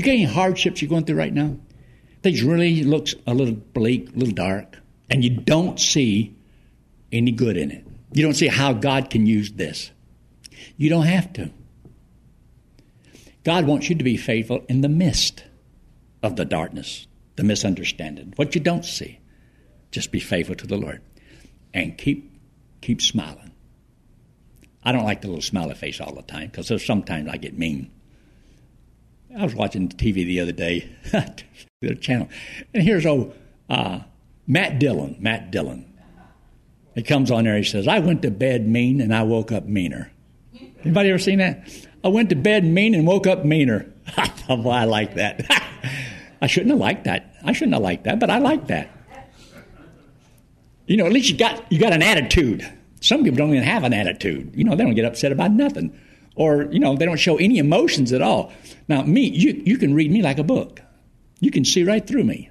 You 0.00 0.04
got 0.06 0.12
any 0.12 0.24
hardships 0.24 0.80
you're 0.80 0.88
going 0.88 1.04
through 1.04 1.16
right 1.18 1.34
now? 1.34 1.58
Things 2.22 2.42
really 2.42 2.84
looks 2.84 3.14
a 3.26 3.34
little 3.34 3.52
bleak, 3.52 4.08
a 4.08 4.18
little 4.18 4.32
dark, 4.32 4.78
and 5.10 5.22
you 5.22 5.28
don't 5.28 5.78
see 5.78 6.34
any 7.12 7.32
good 7.32 7.58
in 7.58 7.70
it. 7.70 7.86
You 8.14 8.22
don't 8.22 8.32
see 8.32 8.46
how 8.46 8.72
God 8.72 9.10
can 9.10 9.26
use 9.26 9.52
this. 9.52 9.90
You 10.78 10.88
don't 10.88 11.04
have 11.04 11.34
to. 11.34 11.50
God 13.44 13.66
wants 13.66 13.90
you 13.90 13.94
to 13.94 14.02
be 14.02 14.16
faithful 14.16 14.64
in 14.70 14.80
the 14.80 14.88
midst 14.88 15.44
of 16.22 16.36
the 16.36 16.46
darkness, 16.46 17.06
the 17.36 17.44
misunderstanding, 17.44 18.32
what 18.36 18.54
you 18.54 18.62
don't 18.62 18.86
see. 18.86 19.18
Just 19.90 20.12
be 20.12 20.20
faithful 20.20 20.54
to 20.54 20.66
the 20.66 20.78
Lord 20.78 21.02
and 21.74 21.98
keep 21.98 22.40
keep 22.80 23.02
smiling. 23.02 23.50
I 24.82 24.92
don't 24.92 25.04
like 25.04 25.20
the 25.20 25.28
little 25.28 25.42
smiley 25.42 25.74
face 25.74 26.00
all 26.00 26.14
the 26.14 26.22
time 26.22 26.46
because 26.46 26.86
sometimes 26.86 27.28
I 27.28 27.36
get 27.36 27.58
mean. 27.58 27.90
I 29.38 29.44
was 29.44 29.54
watching 29.54 29.88
TV 29.88 30.26
the 30.26 30.40
other 30.40 30.52
day, 30.52 30.90
the 31.80 31.94
channel, 31.96 32.28
and 32.74 32.82
here's 32.82 33.06
old 33.06 33.34
uh, 33.68 34.00
Matt 34.46 34.78
Dillon. 34.78 35.16
Matt 35.20 35.50
Dillon. 35.50 35.86
He 36.94 37.02
comes 37.02 37.30
on 37.30 37.44
there. 37.44 37.56
He 37.56 37.64
says, 37.64 37.86
"I 37.86 38.00
went 38.00 38.22
to 38.22 38.30
bed 38.30 38.66
mean 38.66 39.00
and 39.00 39.14
I 39.14 39.22
woke 39.22 39.52
up 39.52 39.66
meaner." 39.66 40.10
Anybody 40.82 41.10
ever 41.10 41.18
seen 41.18 41.38
that? 41.38 41.68
I 42.02 42.08
went 42.08 42.30
to 42.30 42.36
bed 42.36 42.64
mean 42.64 42.94
and 42.94 43.06
woke 43.06 43.26
up 43.26 43.44
meaner. 43.44 43.92
I 44.16 44.84
like 44.84 45.14
that. 45.14 45.46
I 46.42 46.46
shouldn't 46.46 46.70
have 46.70 46.80
liked 46.80 47.04
that. 47.04 47.34
I 47.44 47.52
shouldn't 47.52 47.74
have 47.74 47.82
liked 47.82 48.04
that, 48.04 48.18
but 48.18 48.30
I 48.30 48.38
like 48.38 48.66
that. 48.68 48.90
You 50.86 50.96
know, 50.96 51.06
at 51.06 51.12
least 51.12 51.30
you 51.30 51.36
got 51.36 51.70
you 51.70 51.78
got 51.78 51.92
an 51.92 52.02
attitude. 52.02 52.68
Some 53.00 53.22
people 53.22 53.38
don't 53.38 53.50
even 53.50 53.62
have 53.62 53.84
an 53.84 53.92
attitude. 53.92 54.52
You 54.56 54.64
know, 54.64 54.74
they 54.74 54.82
don't 54.82 54.94
get 54.94 55.04
upset 55.04 55.30
about 55.30 55.52
nothing 55.52 55.96
or 56.36 56.68
you 56.70 56.78
know 56.78 56.96
they 56.96 57.04
don't 57.04 57.18
show 57.18 57.36
any 57.36 57.58
emotions 57.58 58.12
at 58.12 58.22
all. 58.22 58.52
Now 58.88 59.02
me, 59.02 59.28
you 59.28 59.62
you 59.64 59.78
can 59.78 59.94
read 59.94 60.10
me 60.10 60.22
like 60.22 60.38
a 60.38 60.44
book. 60.44 60.80
You 61.40 61.50
can 61.50 61.64
see 61.64 61.84
right 61.84 62.06
through 62.06 62.24
me. 62.24 62.50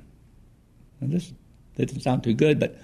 Now, 0.99 1.07
this 1.09 1.31
doesn't 1.77 2.01
sound 2.01 2.23
too 2.23 2.33
good, 2.33 2.59
but 2.59 2.77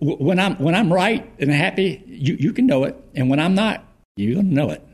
when 0.00 0.38
I'm 0.38 0.56
when 0.56 0.74
I'm 0.74 0.92
right 0.92 1.28
and 1.38 1.50
happy, 1.50 2.02
you, 2.06 2.36
you 2.38 2.52
can 2.52 2.66
know 2.66 2.84
it, 2.84 2.96
and 3.14 3.28
when 3.28 3.40
I'm 3.40 3.54
not, 3.54 3.84
you're 4.16 4.36
gonna 4.36 4.48
know 4.48 4.70
it. 4.70 4.86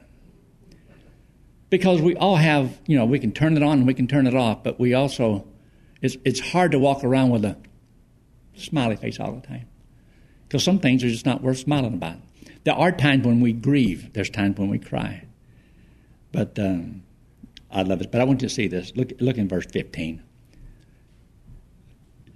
Because 1.69 2.01
we 2.01 2.15
all 2.17 2.37
have, 2.37 2.79
you 2.87 2.97
know, 2.97 3.05
we 3.05 3.19
can 3.19 3.33
turn 3.33 3.57
it 3.57 3.63
on 3.63 3.79
and 3.79 3.87
we 3.87 3.95
can 3.95 4.07
turn 4.07 4.27
it 4.27 4.35
off, 4.35 4.63
but 4.63 4.79
we 4.79 4.95
also, 4.95 5.47
it's 6.01 6.17
it's 6.25 6.41
hard 6.41 6.73
to 6.73 6.79
walk 6.79 7.05
around 7.05 7.31
with 7.31 7.45
a 7.45 7.57
smiley 8.55 8.97
face 8.97 9.21
all 9.21 9.33
the 9.33 9.47
time, 9.47 9.69
because 10.45 10.63
some 10.65 10.79
things 10.79 11.03
are 11.05 11.11
just 11.11 11.27
not 11.27 11.43
worth 11.43 11.59
smiling 11.59 11.95
about. 11.95 12.17
There 12.67 12.75
are 12.75 12.91
times 12.91 13.25
when 13.25 13.39
we 13.39 13.53
grieve. 13.53 14.13
There's 14.13 14.29
times 14.29 14.59
when 14.59 14.69
we 14.69 14.81
cry. 14.81 15.25
But 16.33 16.59
um, 16.59 17.05
I 17.71 17.83
love 17.83 18.01
it. 18.01 18.11
But 18.11 18.21
I 18.21 18.25
want 18.25 18.43
you 18.43 18.49
to 18.49 18.55
see 18.55 18.67
this. 18.67 18.93
Look, 18.97 19.13
look 19.21 19.39
in 19.39 19.47
verse 19.47 19.67
15. 19.67 20.21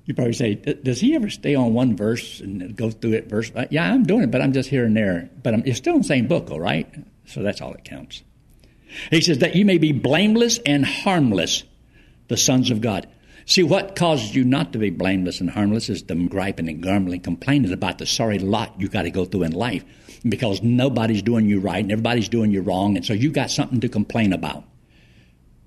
You 0.05 0.15
probably 0.15 0.35
say, 0.35 0.55
does 0.55 1.01
he 1.01 1.17
ever 1.17 1.31
stay 1.31 1.57
on 1.57 1.75
one 1.75 1.97
verse 1.97 2.39
and 2.39 2.77
go 2.77 2.93
through 2.93 3.15
it 3.15 3.29
verse? 3.29 3.51
Yeah, 3.71 3.93
I'm 3.93 4.05
doing 4.05 4.23
it, 4.23 4.31
but 4.31 4.41
I'm 4.41 4.53
just 4.53 4.71
here 4.71 4.85
and 4.85 4.97
there. 4.97 5.29
But 5.43 5.55
I'm, 5.55 5.63
it's 5.67 5.79
still 5.79 5.95
in 5.97 6.03
the 6.03 6.07
same 6.07 6.29
book, 6.29 6.49
all 6.53 6.61
right? 6.61 6.89
So 7.27 7.43
that's 7.43 7.61
all 7.61 7.73
that 7.73 7.85
counts. 7.85 8.23
He 9.11 9.23
says 9.23 9.39
that 9.39 9.57
you 9.57 9.65
may 9.65 9.79
be 9.79 9.91
blameless 9.91 10.61
and 10.65 10.87
harmless, 10.87 11.65
the 12.29 12.37
sons 12.37 12.71
of 12.71 12.81
God. 12.81 13.09
See, 13.51 13.65
what 13.65 13.97
causes 13.97 14.33
you 14.33 14.45
not 14.45 14.73
to 14.75 14.79
be 14.79 14.91
blameless 14.91 15.41
and 15.41 15.51
harmless 15.51 15.89
is 15.89 16.05
the 16.05 16.15
griping 16.15 16.69
and 16.69 16.81
grumbling, 16.81 17.21
complaining 17.21 17.73
about 17.73 17.99
the 17.99 18.07
sorry 18.07 18.39
lot 18.39 18.81
you 18.81 18.89
got 18.89 19.03
to 19.03 19.11
go 19.11 19.25
through 19.25 19.43
in 19.43 19.51
life 19.51 19.85
because 20.23 20.63
nobody's 20.63 21.21
doing 21.21 21.49
you 21.49 21.59
right 21.59 21.83
and 21.83 21.91
everybody's 21.91 22.29
doing 22.29 22.53
you 22.53 22.63
wrong, 22.63 22.95
and 22.95 23.05
so 23.05 23.13
you 23.13 23.33
got 23.33 23.51
something 23.51 23.81
to 23.81 23.89
complain 23.89 24.33
about. 24.33 24.63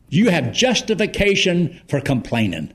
You 0.08 0.30
have 0.30 0.54
justification 0.54 1.82
for 1.90 2.00
complaining. 2.00 2.74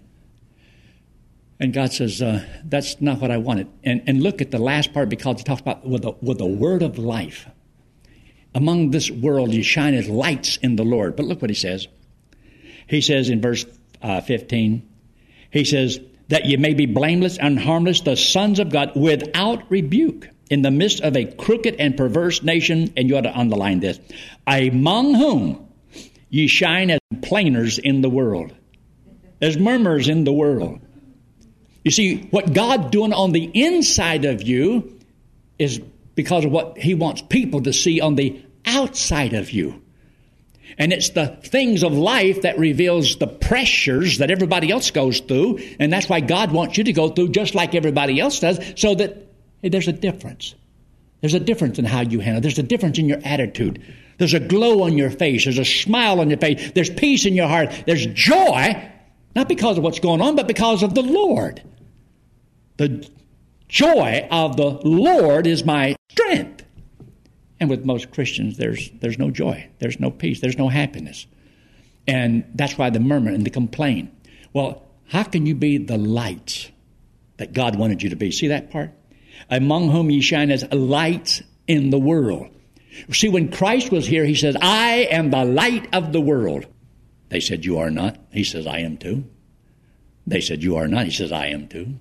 And 1.58 1.72
God 1.72 1.90
says, 1.94 2.20
uh, 2.20 2.44
that's 2.62 3.00
not 3.00 3.18
what 3.18 3.30
I 3.30 3.38
wanted. 3.38 3.68
And, 3.82 4.02
and 4.06 4.22
look 4.22 4.42
at 4.42 4.50
the 4.50 4.58
last 4.58 4.92
part 4.92 5.08
because 5.08 5.38
he 5.38 5.42
talks 5.42 5.62
about 5.62 5.88
with 5.88 6.02
the, 6.02 6.12
with 6.20 6.36
the 6.36 6.44
word 6.44 6.82
of 6.82 6.98
life. 6.98 7.48
Among 8.54 8.90
this 8.90 9.10
world 9.10 9.54
you 9.54 9.62
shine 9.62 9.94
as 9.94 10.06
lights 10.06 10.58
in 10.58 10.76
the 10.76 10.84
Lord. 10.84 11.16
But 11.16 11.24
look 11.24 11.40
what 11.40 11.48
he 11.48 11.56
says. 11.56 11.88
He 12.86 13.00
says 13.00 13.30
in 13.30 13.40
verse 13.40 13.64
uh, 14.02 14.20
15, 14.20 14.87
he 15.50 15.64
says, 15.64 16.00
that 16.28 16.44
you 16.44 16.58
may 16.58 16.74
be 16.74 16.86
blameless 16.86 17.38
and 17.38 17.58
harmless, 17.58 18.02
the 18.02 18.16
sons 18.16 18.58
of 18.58 18.70
God, 18.70 18.92
without 18.94 19.70
rebuke, 19.70 20.28
in 20.50 20.62
the 20.62 20.70
midst 20.70 21.00
of 21.00 21.16
a 21.16 21.24
crooked 21.24 21.76
and 21.78 21.96
perverse 21.96 22.42
nation. 22.42 22.92
And 22.96 23.08
you 23.08 23.16
ought 23.16 23.22
to 23.22 23.38
underline 23.38 23.80
this 23.80 23.98
among 24.46 25.14
whom 25.14 25.68
ye 26.30 26.46
shine 26.46 26.90
as 26.90 27.00
plainers 27.22 27.78
in 27.78 28.00
the 28.00 28.08
world, 28.08 28.54
as 29.40 29.56
murmurers 29.56 30.08
in 30.08 30.24
the 30.24 30.32
world. 30.32 30.80
You 31.84 31.90
see, 31.90 32.28
what 32.30 32.52
God's 32.52 32.90
doing 32.90 33.12
on 33.12 33.32
the 33.32 33.50
inside 33.54 34.24
of 34.24 34.42
you 34.42 34.98
is 35.58 35.78
because 36.14 36.44
of 36.44 36.50
what 36.50 36.78
He 36.78 36.94
wants 36.94 37.22
people 37.22 37.62
to 37.62 37.72
see 37.72 38.00
on 38.00 38.14
the 38.14 38.42
outside 38.66 39.32
of 39.32 39.50
you. 39.50 39.82
And 40.76 40.92
it's 40.92 41.10
the 41.10 41.28
things 41.44 41.82
of 41.82 41.92
life 41.92 42.42
that 42.42 42.58
reveals 42.58 43.16
the 43.16 43.26
pressures 43.26 44.18
that 44.18 44.30
everybody 44.30 44.70
else 44.70 44.90
goes 44.90 45.20
through. 45.20 45.60
And 45.78 45.92
that's 45.92 46.08
why 46.08 46.20
God 46.20 46.52
wants 46.52 46.76
you 46.76 46.84
to 46.84 46.92
go 46.92 47.08
through 47.08 47.30
just 47.30 47.54
like 47.54 47.74
everybody 47.74 48.20
else 48.20 48.40
does, 48.40 48.60
so 48.76 48.94
that 48.96 49.16
hey, 49.62 49.70
there's 49.70 49.88
a 49.88 49.92
difference. 49.92 50.54
There's 51.20 51.34
a 51.34 51.40
difference 51.40 51.78
in 51.78 51.84
how 51.84 52.02
you 52.02 52.20
handle. 52.20 52.40
There's 52.40 52.58
a 52.58 52.62
difference 52.62 52.98
in 52.98 53.08
your 53.08 53.20
attitude. 53.24 53.82
There's 54.18 54.34
a 54.34 54.40
glow 54.40 54.82
on 54.82 54.98
your 54.98 55.10
face. 55.10 55.44
There's 55.44 55.58
a 55.58 55.64
smile 55.64 56.20
on 56.20 56.28
your 56.28 56.38
face. 56.38 56.72
There's 56.74 56.90
peace 56.90 57.24
in 57.24 57.34
your 57.34 57.48
heart. 57.48 57.70
There's 57.86 58.06
joy, 58.06 58.90
not 59.34 59.48
because 59.48 59.78
of 59.78 59.84
what's 59.84 60.00
going 60.00 60.20
on, 60.20 60.36
but 60.36 60.46
because 60.46 60.82
of 60.82 60.94
the 60.94 61.02
Lord. 61.02 61.62
The 62.76 63.08
joy 63.68 64.28
of 64.30 64.56
the 64.56 64.80
Lord 64.84 65.46
is 65.46 65.64
my 65.64 65.96
strength. 66.10 66.64
And 67.60 67.68
with 67.68 67.84
most 67.84 68.10
Christians, 68.12 68.56
there's, 68.56 68.90
there's 69.00 69.18
no 69.18 69.30
joy, 69.30 69.68
there's 69.78 69.98
no 69.98 70.10
peace, 70.10 70.40
there's 70.40 70.58
no 70.58 70.68
happiness. 70.68 71.26
And 72.06 72.44
that's 72.54 72.78
why 72.78 72.90
the 72.90 73.00
murmur 73.00 73.30
and 73.30 73.44
the 73.44 73.50
complain. 73.50 74.10
Well, 74.52 74.82
how 75.08 75.24
can 75.24 75.46
you 75.46 75.54
be 75.54 75.78
the 75.78 75.98
light 75.98 76.70
that 77.36 77.52
God 77.52 77.76
wanted 77.76 78.02
you 78.02 78.10
to 78.10 78.16
be? 78.16 78.30
See 78.30 78.48
that 78.48 78.70
part? 78.70 78.92
Among 79.50 79.90
whom 79.90 80.10
ye 80.10 80.20
shine 80.20 80.50
as 80.50 80.70
lights 80.72 81.42
in 81.66 81.90
the 81.90 81.98
world. 81.98 82.48
See, 83.12 83.28
when 83.28 83.50
Christ 83.50 83.92
was 83.92 84.06
here, 84.06 84.24
he 84.24 84.34
says, 84.34 84.56
I 84.60 85.08
am 85.10 85.30
the 85.30 85.44
light 85.44 85.88
of 85.94 86.12
the 86.12 86.20
world. 86.20 86.66
They 87.28 87.40
said, 87.40 87.64
You 87.64 87.78
are 87.78 87.90
not. 87.90 88.18
He 88.32 88.44
says, 88.44 88.66
I 88.66 88.78
am 88.78 88.96
too. 88.96 89.24
They 90.26 90.40
said, 90.40 90.62
You 90.62 90.76
are 90.76 90.88
not. 90.88 91.06
He 91.06 91.12
says, 91.12 91.30
I 91.30 91.46
am 91.46 91.68
too. 91.68 91.98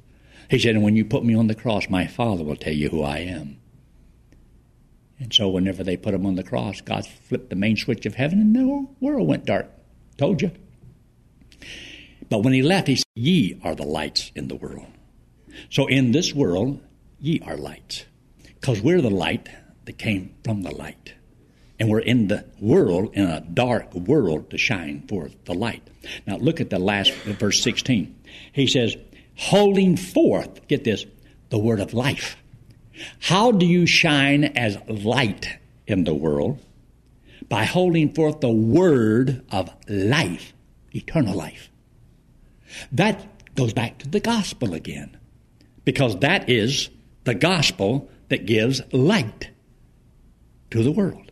He 0.50 0.60
said, 0.60 0.76
And 0.76 0.84
when 0.84 0.96
you 0.96 1.06
put 1.06 1.24
me 1.24 1.36
on 1.36 1.48
the 1.48 1.56
cross, 1.56 1.90
my 1.90 2.08
Father 2.08 2.44
will 2.44 2.56
tell 2.56 2.74
you 2.74 2.90
who 2.90 3.04
I 3.04 3.20
am. 3.20 3.60
And 5.20 5.34
so 5.34 5.50
whenever 5.50 5.84
they 5.84 5.98
put 5.98 6.14
him 6.14 6.26
on 6.26 6.36
the 6.36 6.44
cross, 6.44 6.82
God 6.82 7.06
flipped 7.06 7.50
the 7.50 7.56
main 7.56 7.76
switch 7.76 8.06
of 8.06 8.16
heaven 8.16 8.40
and 8.40 8.56
the 8.56 8.88
world 9.00 9.28
went 9.28 9.46
dark. 9.46 9.68
Told 10.18 10.42
you. 10.42 10.52
But 12.30 12.44
when 12.44 12.54
he 12.54 12.62
left, 12.62 12.88
he 12.88 12.96
said, 12.98 13.06
Ye 13.16 13.60
are 13.64 13.76
the 13.76 13.86
lights 13.86 14.32
in 14.36 14.48
the 14.48 14.56
world. 14.56 14.88
So 15.70 15.88
in 15.88 16.12
this 16.12 16.34
world, 16.34 16.82
ye 17.20 17.42
are 17.46 17.58
lights. 17.58 18.06
Because 18.60 18.82
we're 18.82 19.02
the 19.02 19.10
light 19.10 19.50
that 19.86 19.98
came 19.98 20.36
from 20.44 20.64
the 20.64 20.76
light. 20.76 21.14
And 21.80 21.90
we're 21.90 22.00
in 22.00 22.28
the 22.28 22.46
world, 22.60 23.12
in 23.14 23.26
a 23.26 23.42
dark 23.42 23.94
world, 23.94 24.50
to 24.50 24.58
shine 24.58 25.08
forth 25.08 25.36
the 25.46 25.54
light. 25.54 25.88
Now 26.26 26.38
look 26.38 26.60
at 26.60 26.70
the 26.70 26.80
last 26.80 27.14
verse 27.14 27.62
16. 27.62 28.16
He 28.52 28.68
says, 28.68 28.96
holding 29.38 29.96
forth, 29.96 30.68
get 30.68 30.84
this, 30.84 31.06
the 31.50 31.60
word 31.60 31.80
of 31.80 31.94
life. 31.94 32.38
How 33.20 33.52
do 33.52 33.66
you 33.66 33.86
shine 33.86 34.46
as 34.46 34.78
light 34.88 35.58
in 35.86 36.04
the 36.04 36.16
world? 36.16 36.60
By 37.50 37.64
holding 37.64 38.14
forth 38.14 38.42
the 38.42 38.50
word 38.50 39.44
of 39.52 39.70
life, 39.88 40.54
eternal 40.94 41.36
life. 41.36 41.70
That 42.92 43.56
goes 43.56 43.74
back 43.74 44.00
to 44.00 44.10
the 44.10 44.20
gospel 44.20 44.74
again, 44.74 45.18
because 45.86 46.20
that 46.20 46.50
is 46.50 46.90
the 47.24 47.36
gospel 47.36 48.10
that 48.30 48.46
gives 48.46 48.82
light 48.92 49.50
to 50.72 50.84
the 50.84 50.92
world. 50.92 51.32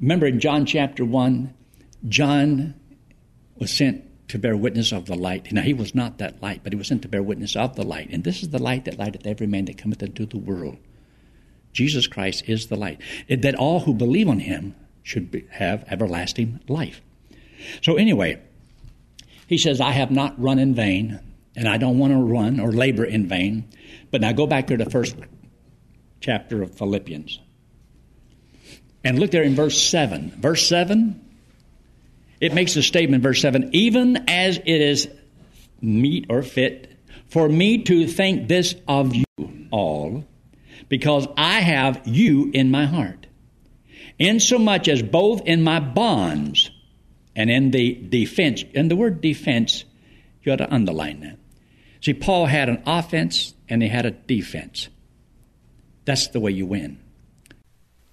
Remember 0.00 0.26
in 0.26 0.40
John 0.40 0.66
chapter 0.66 1.04
1, 1.04 1.52
John 2.08 2.74
was 3.56 3.70
sent 3.70 4.04
to 4.34 4.38
bear 4.40 4.56
witness 4.56 4.90
of 4.90 5.06
the 5.06 5.14
light. 5.14 5.52
Now, 5.52 5.62
he 5.62 5.72
was 5.72 5.94
not 5.94 6.18
that 6.18 6.42
light, 6.42 6.64
but 6.64 6.72
he 6.72 6.76
was 6.76 6.88
sent 6.88 7.02
to 7.02 7.08
bear 7.08 7.22
witness 7.22 7.54
of 7.54 7.76
the 7.76 7.84
light. 7.84 8.10
And 8.10 8.24
this 8.24 8.42
is 8.42 8.48
the 8.48 8.60
light 8.60 8.84
that 8.84 8.98
lighteth 8.98 9.28
every 9.28 9.46
man 9.46 9.66
that 9.66 9.78
cometh 9.78 10.02
into 10.02 10.26
the 10.26 10.38
world. 10.38 10.76
Jesus 11.72 12.08
Christ 12.08 12.42
is 12.48 12.66
the 12.66 12.74
light. 12.74 13.00
that 13.28 13.54
all 13.54 13.78
who 13.78 13.94
believe 13.94 14.28
on 14.28 14.40
him 14.40 14.74
should 15.04 15.30
be, 15.30 15.46
have 15.52 15.84
everlasting 15.86 16.58
life. 16.66 17.00
So, 17.80 17.94
anyway, 17.94 18.42
he 19.46 19.56
says, 19.56 19.80
I 19.80 19.92
have 19.92 20.10
not 20.10 20.34
run 20.42 20.58
in 20.58 20.74
vain, 20.74 21.20
and 21.54 21.68
I 21.68 21.76
don't 21.76 22.00
want 22.00 22.12
to 22.12 22.18
run 22.18 22.58
or 22.58 22.72
labor 22.72 23.04
in 23.04 23.28
vain. 23.28 23.68
But 24.10 24.20
now 24.20 24.32
go 24.32 24.48
back 24.48 24.66
to 24.66 24.76
the 24.76 24.90
first 24.90 25.14
chapter 26.20 26.60
of 26.60 26.74
Philippians. 26.74 27.38
And 29.04 29.20
look 29.20 29.30
there 29.30 29.44
in 29.44 29.54
verse 29.54 29.80
7. 29.80 30.32
Verse 30.40 30.68
7 30.68 31.23
it 32.44 32.52
makes 32.52 32.76
a 32.76 32.82
statement, 32.82 33.22
verse 33.22 33.40
7 33.40 33.70
even 33.72 34.28
as 34.28 34.58
it 34.58 34.66
is 34.66 35.08
meet 35.80 36.26
or 36.28 36.42
fit 36.42 36.94
for 37.26 37.48
me 37.48 37.82
to 37.84 38.06
think 38.06 38.48
this 38.48 38.74
of 38.86 39.14
you 39.14 39.24
all, 39.70 40.24
because 40.90 41.26
I 41.38 41.60
have 41.60 42.02
you 42.04 42.50
in 42.52 42.70
my 42.70 42.84
heart, 42.84 43.26
insomuch 44.18 44.88
as 44.88 45.02
both 45.02 45.40
in 45.46 45.62
my 45.62 45.80
bonds 45.80 46.70
and 47.34 47.50
in 47.50 47.70
the 47.70 47.94
defense, 47.94 48.62
and 48.74 48.90
the 48.90 48.96
word 48.96 49.22
defense, 49.22 49.84
you 50.42 50.52
ought 50.52 50.56
to 50.56 50.72
underline 50.72 51.20
that. 51.20 51.38
See, 52.02 52.12
Paul 52.12 52.44
had 52.44 52.68
an 52.68 52.82
offense 52.86 53.54
and 53.70 53.82
he 53.82 53.88
had 53.88 54.04
a 54.04 54.10
defense. 54.10 54.88
That's 56.04 56.28
the 56.28 56.40
way 56.40 56.50
you 56.50 56.66
win. 56.66 57.00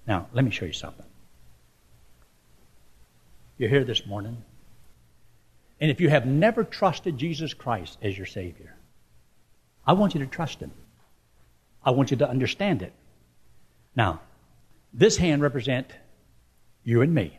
Now, 0.07 0.29
let 0.31 0.45
me 0.45 0.51
show 0.51 0.65
you 0.65 0.73
something. 0.73 1.05
You're 3.61 3.69
here 3.69 3.83
this 3.83 4.07
morning. 4.07 4.43
And 5.79 5.91
if 5.91 6.01
you 6.01 6.09
have 6.09 6.25
never 6.25 6.63
trusted 6.63 7.19
Jesus 7.19 7.53
Christ 7.53 7.95
as 8.01 8.17
your 8.17 8.25
Savior, 8.25 8.75
I 9.85 9.93
want 9.93 10.15
you 10.15 10.21
to 10.21 10.25
trust 10.25 10.59
Him. 10.59 10.71
I 11.85 11.91
want 11.91 12.09
you 12.09 12.17
to 12.17 12.27
understand 12.27 12.81
it. 12.81 12.91
Now, 13.95 14.19
this 14.95 15.15
hand 15.15 15.43
represents 15.43 15.93
you 16.83 17.03
and 17.03 17.13
me. 17.13 17.37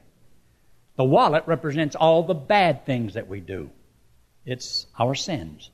The 0.94 1.02
wallet 1.02 1.42
represents 1.48 1.96
all 1.96 2.22
the 2.22 2.34
bad 2.34 2.86
things 2.86 3.14
that 3.14 3.26
we 3.26 3.40
do. 3.40 3.70
It's 4.46 4.86
our 4.96 5.16
sins. 5.16 5.70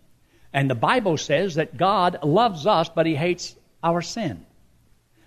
And 0.55 0.71
the 0.71 0.75
Bible 0.75 1.19
says 1.19 1.57
that 1.57 1.77
God 1.77 2.25
loves 2.25 2.67
us, 2.67 2.89
but 2.89 3.05
He 3.05 3.17
hates 3.17 3.55
our 3.85 4.01
sin. 4.01 4.47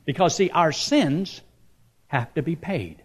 Because, 0.04 0.36
see, 0.36 0.50
our 0.50 0.72
sins 0.72 1.42
have 2.08 2.34
to 2.34 2.42
be 2.42 2.56
paid. 2.56 3.04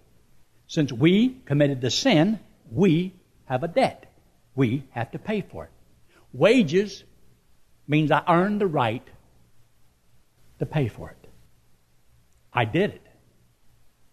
Since 0.66 0.92
we 0.92 1.40
committed 1.44 1.81
the 1.81 1.90
sin, 1.90 2.40
we 2.70 3.14
have 3.44 3.62
a 3.62 3.68
debt. 3.68 4.12
We 4.55 4.85
have 4.90 5.11
to 5.12 5.18
pay 5.18 5.42
for 5.42 5.64
it. 5.64 5.70
Wages 6.33 7.05
means 7.87 8.11
I 8.11 8.22
earned 8.29 8.61
the 8.61 8.66
right 8.66 9.07
to 10.59 10.66
pay 10.66 10.88
for 10.88 11.11
it. 11.11 11.29
I 12.52 12.64
did 12.64 12.90
it. 12.90 13.02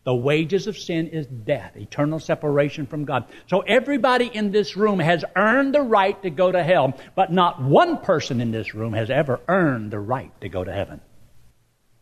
The 0.03 0.13
wages 0.13 0.67
of 0.67 0.77
sin 0.77 1.07
is 1.07 1.25
death, 1.27 1.77
eternal 1.77 2.19
separation 2.19 2.87
from 2.87 3.05
God. 3.05 3.25
So 3.47 3.61
everybody 3.61 4.25
in 4.25 4.51
this 4.51 4.75
room 4.75 4.99
has 4.99 5.23
earned 5.35 5.73
the 5.73 5.81
right 5.81 6.21
to 6.23 6.29
go 6.29 6.51
to 6.51 6.61
hell, 6.61 6.93
but 7.15 7.31
not 7.31 7.61
one 7.61 7.99
person 7.99 8.41
in 8.41 8.51
this 8.51 8.75
room 8.75 8.91
has 8.93 9.09
ever 9.09 9.39
earned 9.47 9.91
the 9.91 9.99
right 9.99 10.31
to 10.41 10.49
go 10.49 10.61
to 10.61 10.73
heaven. 10.73 10.99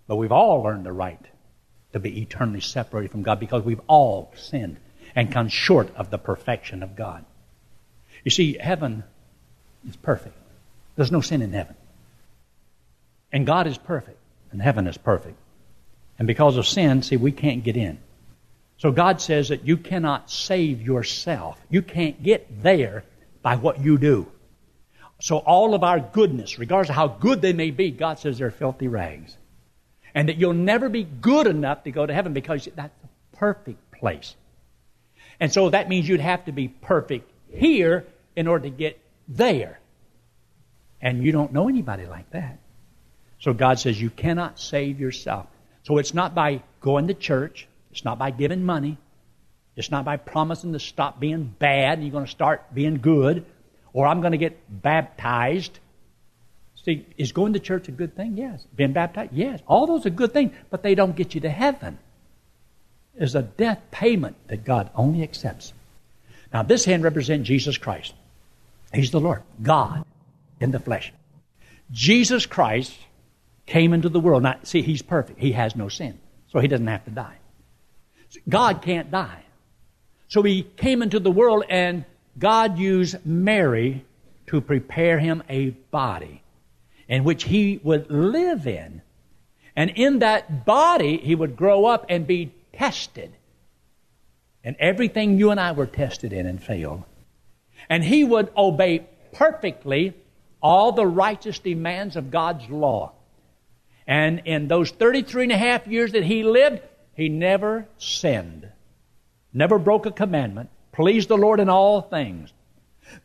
But 0.07 0.15
we've 0.15 0.31
all 0.31 0.65
earned 0.65 0.85
the 0.85 0.91
right 0.91 1.23
to 1.93 1.99
be 1.99 2.21
eternally 2.21 2.61
separated 2.61 3.11
from 3.11 3.23
God 3.23 3.39
because 3.39 3.63
we've 3.63 3.81
all 3.87 4.31
sinned 4.35 4.77
and 5.15 5.31
come 5.31 5.49
short 5.49 5.93
of 5.95 6.09
the 6.09 6.17
perfection 6.17 6.83
of 6.83 6.95
God. 6.95 7.25
You 8.23 8.31
see, 8.31 8.57
heaven 8.57 9.03
is 9.87 9.95
perfect. 9.95 10.35
There's 10.95 11.11
no 11.11 11.21
sin 11.21 11.41
in 11.41 11.53
heaven. 11.53 11.75
And 13.31 13.45
God 13.45 13.67
is 13.67 13.77
perfect, 13.77 14.19
and 14.51 14.61
heaven 14.61 14.87
is 14.87 14.97
perfect. 14.97 15.37
And 16.19 16.27
because 16.27 16.57
of 16.57 16.67
sin, 16.67 17.01
see, 17.01 17.17
we 17.17 17.31
can't 17.31 17.63
get 17.63 17.77
in. 17.77 17.97
So 18.77 18.91
God 18.91 19.21
says 19.21 19.49
that 19.49 19.65
you 19.65 19.77
cannot 19.77 20.29
save 20.29 20.81
yourself. 20.81 21.59
You 21.69 21.81
can't 21.81 22.21
get 22.21 22.63
there 22.63 23.03
by 23.41 23.55
what 23.55 23.79
you 23.79 23.97
do. 23.97 24.27
So 25.19 25.37
all 25.37 25.75
of 25.75 25.83
our 25.83 25.99
goodness, 25.99 26.57
regardless 26.57 26.89
of 26.89 26.95
how 26.95 27.07
good 27.07 27.41
they 27.41 27.53
may 27.53 27.71
be, 27.71 27.91
God 27.91 28.17
says 28.19 28.39
they're 28.39 28.51
filthy 28.51 28.87
rags. 28.87 29.35
And 30.13 30.29
that 30.29 30.37
you'll 30.37 30.53
never 30.53 30.89
be 30.89 31.03
good 31.03 31.47
enough 31.47 31.83
to 31.83 31.91
go 31.91 32.05
to 32.05 32.13
heaven 32.13 32.33
because 32.33 32.67
that's 32.75 32.93
a 33.03 33.37
perfect 33.37 33.91
place. 33.91 34.35
And 35.39 35.51
so 35.51 35.69
that 35.69 35.89
means 35.89 36.07
you'd 36.07 36.19
have 36.19 36.45
to 36.45 36.51
be 36.51 36.67
perfect 36.67 37.31
here 37.49 38.05
in 38.35 38.47
order 38.47 38.65
to 38.65 38.69
get 38.69 38.99
there. 39.27 39.79
And 41.01 41.23
you 41.23 41.31
don't 41.31 41.51
know 41.51 41.67
anybody 41.67 42.05
like 42.05 42.29
that. 42.31 42.59
So 43.39 43.53
God 43.53 43.79
says 43.79 43.99
you 43.99 44.11
cannot 44.11 44.59
save 44.59 44.99
yourself. 44.99 45.47
So 45.83 45.97
it's 45.97 46.13
not 46.13 46.35
by 46.35 46.61
going 46.79 47.07
to 47.07 47.15
church, 47.15 47.67
it's 47.91 48.05
not 48.05 48.19
by 48.19 48.29
giving 48.29 48.63
money, 48.63 48.97
it's 49.75 49.89
not 49.89 50.05
by 50.05 50.17
promising 50.17 50.73
to 50.73 50.79
stop 50.79 51.19
being 51.19 51.45
bad 51.57 51.97
and 51.97 52.03
you're 52.03 52.11
going 52.11 52.25
to 52.25 52.31
start 52.31 52.73
being 52.73 52.97
good, 52.97 53.45
or 53.93 54.05
I'm 54.05 54.21
going 54.21 54.33
to 54.33 54.37
get 54.37 54.59
baptized. 54.69 55.79
See, 56.83 57.05
is 57.17 57.31
going 57.31 57.53
to 57.53 57.59
church 57.59 57.87
a 57.87 57.91
good 57.91 58.15
thing? 58.15 58.37
Yes. 58.37 58.65
Being 58.75 58.93
baptized? 58.93 59.33
Yes. 59.33 59.61
All 59.67 59.85
those 59.85 60.05
are 60.05 60.09
good 60.09 60.33
things, 60.33 60.53
but 60.69 60.81
they 60.81 60.95
don't 60.95 61.15
get 61.15 61.35
you 61.35 61.41
to 61.41 61.49
heaven. 61.49 61.99
There's 63.15 63.35
a 63.35 63.43
death 63.43 63.79
payment 63.91 64.35
that 64.47 64.65
God 64.65 64.89
only 64.95 65.21
accepts. 65.21 65.73
Now, 66.51 66.63
this 66.63 66.85
hand 66.85 67.03
represents 67.03 67.47
Jesus 67.47 67.77
Christ. 67.77 68.13
He's 68.93 69.11
the 69.11 69.19
Lord, 69.19 69.43
God 69.61 70.05
in 70.59 70.71
the 70.71 70.79
flesh. 70.79 71.13
Jesus 71.91 72.45
Christ 72.45 72.97
came 73.65 73.93
into 73.93 74.09
the 74.09 74.19
world. 74.19 74.43
Now, 74.43 74.57
see, 74.63 74.81
He's 74.81 75.01
perfect. 75.01 75.39
He 75.39 75.51
has 75.51 75.75
no 75.75 75.87
sin, 75.87 76.19
so 76.51 76.59
He 76.59 76.67
doesn't 76.67 76.87
have 76.87 77.05
to 77.05 77.11
die. 77.11 77.37
God 78.49 78.81
can't 78.81 79.11
die. 79.11 79.43
So 80.29 80.41
He 80.41 80.63
came 80.63 81.01
into 81.01 81.19
the 81.19 81.31
world, 81.31 81.63
and 81.69 82.05
God 82.39 82.79
used 82.79 83.23
Mary 83.25 84.03
to 84.47 84.61
prepare 84.61 85.19
Him 85.19 85.43
a 85.47 85.69
body 85.69 86.40
in 87.07 87.23
which 87.23 87.43
He 87.43 87.79
would 87.83 88.09
live 88.09 88.67
in. 88.67 89.01
And 89.75 89.89
in 89.91 90.19
that 90.19 90.65
body, 90.65 91.17
He 91.17 91.35
would 91.35 91.55
grow 91.55 91.85
up 91.85 92.05
and 92.09 92.25
be 92.27 92.51
tested. 92.73 93.31
And 94.63 94.75
everything 94.79 95.37
you 95.37 95.51
and 95.51 95.59
I 95.59 95.71
were 95.71 95.87
tested 95.87 96.33
in 96.33 96.45
and 96.45 96.61
failed. 96.61 97.03
And 97.89 98.03
he 98.03 98.23
would 98.23 98.51
obey 98.55 99.07
perfectly 99.33 100.13
all 100.61 100.91
the 100.91 101.05
righteous 101.05 101.59
demands 101.59 102.15
of 102.15 102.31
God's 102.31 102.69
law. 102.69 103.13
And 104.05 104.43
in 104.45 104.67
those 104.67 104.91
33 104.91 105.43
and 105.43 105.51
a 105.51 105.57
half 105.57 105.87
years 105.87 106.11
that 106.11 106.23
he 106.23 106.43
lived, 106.43 106.81
he 107.15 107.29
never 107.29 107.87
sinned, 107.97 108.69
never 109.53 109.79
broke 109.79 110.05
a 110.05 110.11
commandment, 110.11 110.69
pleased 110.91 111.29
the 111.29 111.37
Lord 111.37 111.59
in 111.59 111.69
all 111.69 112.01
things. 112.01 112.51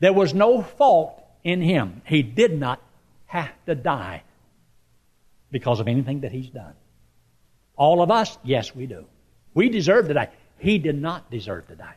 There 0.00 0.12
was 0.12 0.34
no 0.34 0.62
fault 0.62 1.22
in 1.44 1.60
him. 1.60 2.02
He 2.06 2.22
did 2.22 2.58
not 2.58 2.80
have 3.44 3.64
to 3.66 3.74
die 3.74 4.22
because 5.50 5.80
of 5.80 5.88
anything 5.88 6.20
that 6.20 6.32
he's 6.32 6.48
done. 6.48 6.74
All 7.76 8.02
of 8.02 8.10
us, 8.10 8.36
yes, 8.42 8.74
we 8.74 8.86
do. 8.86 9.04
We 9.54 9.68
deserve 9.68 10.08
to 10.08 10.14
die. 10.14 10.30
He 10.58 10.78
did 10.78 11.00
not 11.00 11.30
deserve 11.30 11.68
to 11.68 11.76
die. 11.76 11.96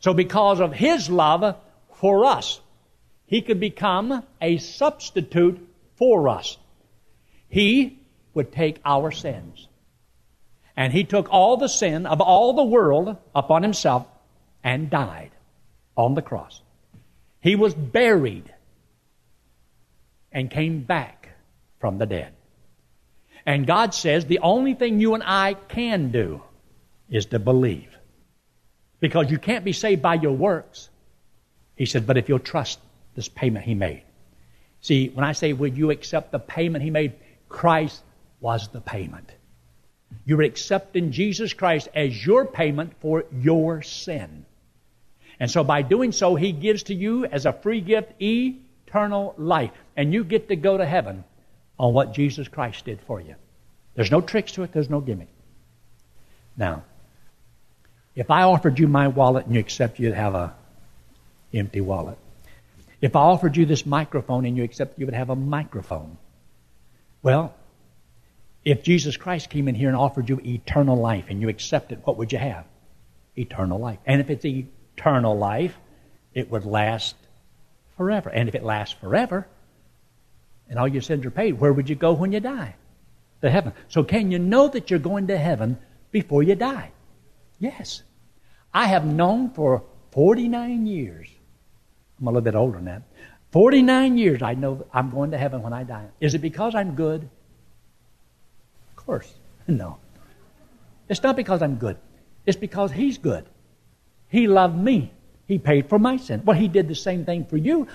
So 0.00 0.14
because 0.14 0.60
of 0.60 0.72
his 0.72 1.08
love 1.10 1.56
for 1.94 2.24
us, 2.26 2.60
he 3.26 3.42
could 3.42 3.60
become 3.60 4.24
a 4.40 4.58
substitute 4.58 5.66
for 5.96 6.28
us. 6.28 6.58
He 7.48 7.98
would 8.34 8.52
take 8.52 8.80
our 8.84 9.10
sins. 9.10 9.66
And 10.76 10.92
he 10.92 11.04
took 11.04 11.28
all 11.30 11.56
the 11.56 11.68
sin 11.68 12.06
of 12.06 12.20
all 12.20 12.52
the 12.52 12.64
world 12.64 13.16
upon 13.34 13.62
himself 13.62 14.06
and 14.62 14.90
died 14.90 15.30
on 15.96 16.14
the 16.14 16.22
cross. 16.22 16.60
He 17.40 17.56
was 17.56 17.74
buried 17.74 18.52
and 20.32 20.50
came 20.50 20.82
back 20.82 21.28
from 21.78 21.98
the 21.98 22.06
dead. 22.06 22.32
And 23.46 23.66
God 23.66 23.94
says 23.94 24.26
the 24.26 24.40
only 24.40 24.74
thing 24.74 25.00
you 25.00 25.14
and 25.14 25.22
I 25.24 25.54
can 25.54 26.10
do 26.10 26.42
is 27.08 27.26
to 27.26 27.38
believe. 27.38 27.88
Because 29.00 29.30
you 29.30 29.38
can't 29.38 29.64
be 29.64 29.72
saved 29.72 30.02
by 30.02 30.14
your 30.14 30.32
works. 30.32 30.90
He 31.74 31.86
said, 31.86 32.06
but 32.06 32.18
if 32.18 32.28
you'll 32.28 32.38
trust 32.38 32.78
this 33.14 33.28
payment 33.28 33.64
he 33.64 33.74
made. 33.74 34.02
See, 34.82 35.08
when 35.08 35.24
I 35.24 35.32
say, 35.32 35.52
would 35.52 35.76
you 35.76 35.90
accept 35.90 36.32
the 36.32 36.38
payment 36.38 36.84
he 36.84 36.90
made? 36.90 37.14
Christ 37.48 38.02
was 38.40 38.68
the 38.68 38.80
payment. 38.80 39.30
You're 40.24 40.42
accepting 40.42 41.12
Jesus 41.12 41.52
Christ 41.52 41.88
as 41.94 42.26
your 42.26 42.44
payment 42.44 42.92
for 43.00 43.24
your 43.32 43.82
sin. 43.82 44.44
And 45.38 45.50
so 45.50 45.64
by 45.64 45.82
doing 45.82 46.12
so, 46.12 46.34
he 46.34 46.52
gives 46.52 46.84
to 46.84 46.94
you 46.94 47.24
as 47.24 47.46
a 47.46 47.52
free 47.52 47.80
gift 47.80 48.12
eternal 48.90 49.34
life. 49.38 49.70
And 49.96 50.12
you 50.12 50.24
get 50.24 50.48
to 50.48 50.56
go 50.56 50.76
to 50.76 50.84
heaven 50.84 51.24
on 51.78 51.94
what 51.94 52.12
Jesus 52.12 52.48
Christ 52.48 52.84
did 52.84 53.00
for 53.06 53.20
you. 53.20 53.34
There's 53.94 54.10
no 54.10 54.20
tricks 54.20 54.52
to 54.52 54.62
it, 54.62 54.72
there's 54.72 54.90
no 54.90 55.00
gimmick. 55.00 55.28
Now, 56.56 56.84
if 58.14 58.30
I 58.30 58.42
offered 58.42 58.78
you 58.78 58.88
my 58.88 59.08
wallet 59.08 59.46
and 59.46 59.54
you 59.54 59.60
accept 59.60 59.98
you'd 59.98 60.14
have 60.14 60.34
a 60.34 60.54
empty 61.54 61.80
wallet. 61.80 62.18
If 63.00 63.16
I 63.16 63.20
offered 63.20 63.56
you 63.56 63.66
this 63.66 63.86
microphone 63.86 64.44
and 64.44 64.56
you 64.56 64.62
accept 64.62 64.98
you 64.98 65.06
would 65.06 65.14
have 65.14 65.30
a 65.30 65.36
microphone. 65.36 66.18
Well, 67.22 67.54
if 68.64 68.82
Jesus 68.82 69.16
Christ 69.16 69.48
came 69.48 69.68
in 69.68 69.74
here 69.74 69.88
and 69.88 69.96
offered 69.96 70.28
you 70.28 70.40
eternal 70.44 70.96
life 70.96 71.24
and 71.28 71.40
you 71.40 71.48
accept 71.48 71.92
it, 71.92 72.00
what 72.04 72.18
would 72.18 72.30
you 72.32 72.38
have? 72.38 72.66
Eternal 73.36 73.78
life. 73.78 73.98
And 74.04 74.20
if 74.20 74.28
it's 74.28 74.44
eternal 74.44 75.36
life, 75.36 75.76
it 76.34 76.50
would 76.50 76.66
last 76.66 77.16
forever. 78.00 78.30
And 78.30 78.48
if 78.48 78.54
it 78.54 78.64
lasts 78.64 78.96
forever, 78.98 79.46
and 80.70 80.78
all 80.78 80.88
your 80.88 81.02
sins 81.02 81.26
are 81.26 81.30
paid, 81.30 81.60
where 81.60 81.70
would 81.70 81.90
you 81.90 81.94
go 81.94 82.14
when 82.14 82.32
you 82.32 82.40
die? 82.40 82.74
To 83.42 83.50
heaven. 83.50 83.74
So 83.88 84.02
can 84.02 84.30
you 84.30 84.38
know 84.38 84.68
that 84.68 84.88
you're 84.88 84.98
going 84.98 85.26
to 85.26 85.36
heaven 85.36 85.78
before 86.10 86.42
you 86.42 86.54
die? 86.54 86.92
Yes. 87.58 88.02
I 88.72 88.86
have 88.86 89.04
known 89.04 89.50
for 89.50 89.84
49 90.12 90.86
years. 90.86 91.28
I'm 92.18 92.26
a 92.26 92.30
little 92.30 92.40
bit 92.40 92.54
older 92.54 92.78
than 92.78 92.86
that. 92.86 93.02
49 93.52 94.16
years 94.16 94.40
I 94.40 94.54
know 94.54 94.86
I'm 94.94 95.10
going 95.10 95.32
to 95.32 95.38
heaven 95.38 95.60
when 95.60 95.74
I 95.74 95.82
die. 95.82 96.06
Is 96.20 96.34
it 96.34 96.38
because 96.38 96.74
I'm 96.74 96.94
good? 96.94 97.28
Of 98.96 99.04
course. 99.04 99.30
No. 99.68 99.98
It's 101.08 101.22
not 101.22 101.36
because 101.36 101.60
I'm 101.60 101.76
good. 101.76 101.98
It's 102.46 102.56
because 102.56 102.90
He's 102.92 103.18
good. 103.18 103.44
He 104.28 104.46
loved 104.46 104.76
me. 104.76 105.12
He 105.50 105.58
paid 105.58 105.88
for 105.88 105.98
my 105.98 106.16
sin. 106.16 106.42
Well, 106.44 106.56
He 106.56 106.68
did 106.68 106.86
the 106.86 106.94
same 106.94 107.24
thing 107.24 107.44
for 107.44 107.56
you. 107.56 107.88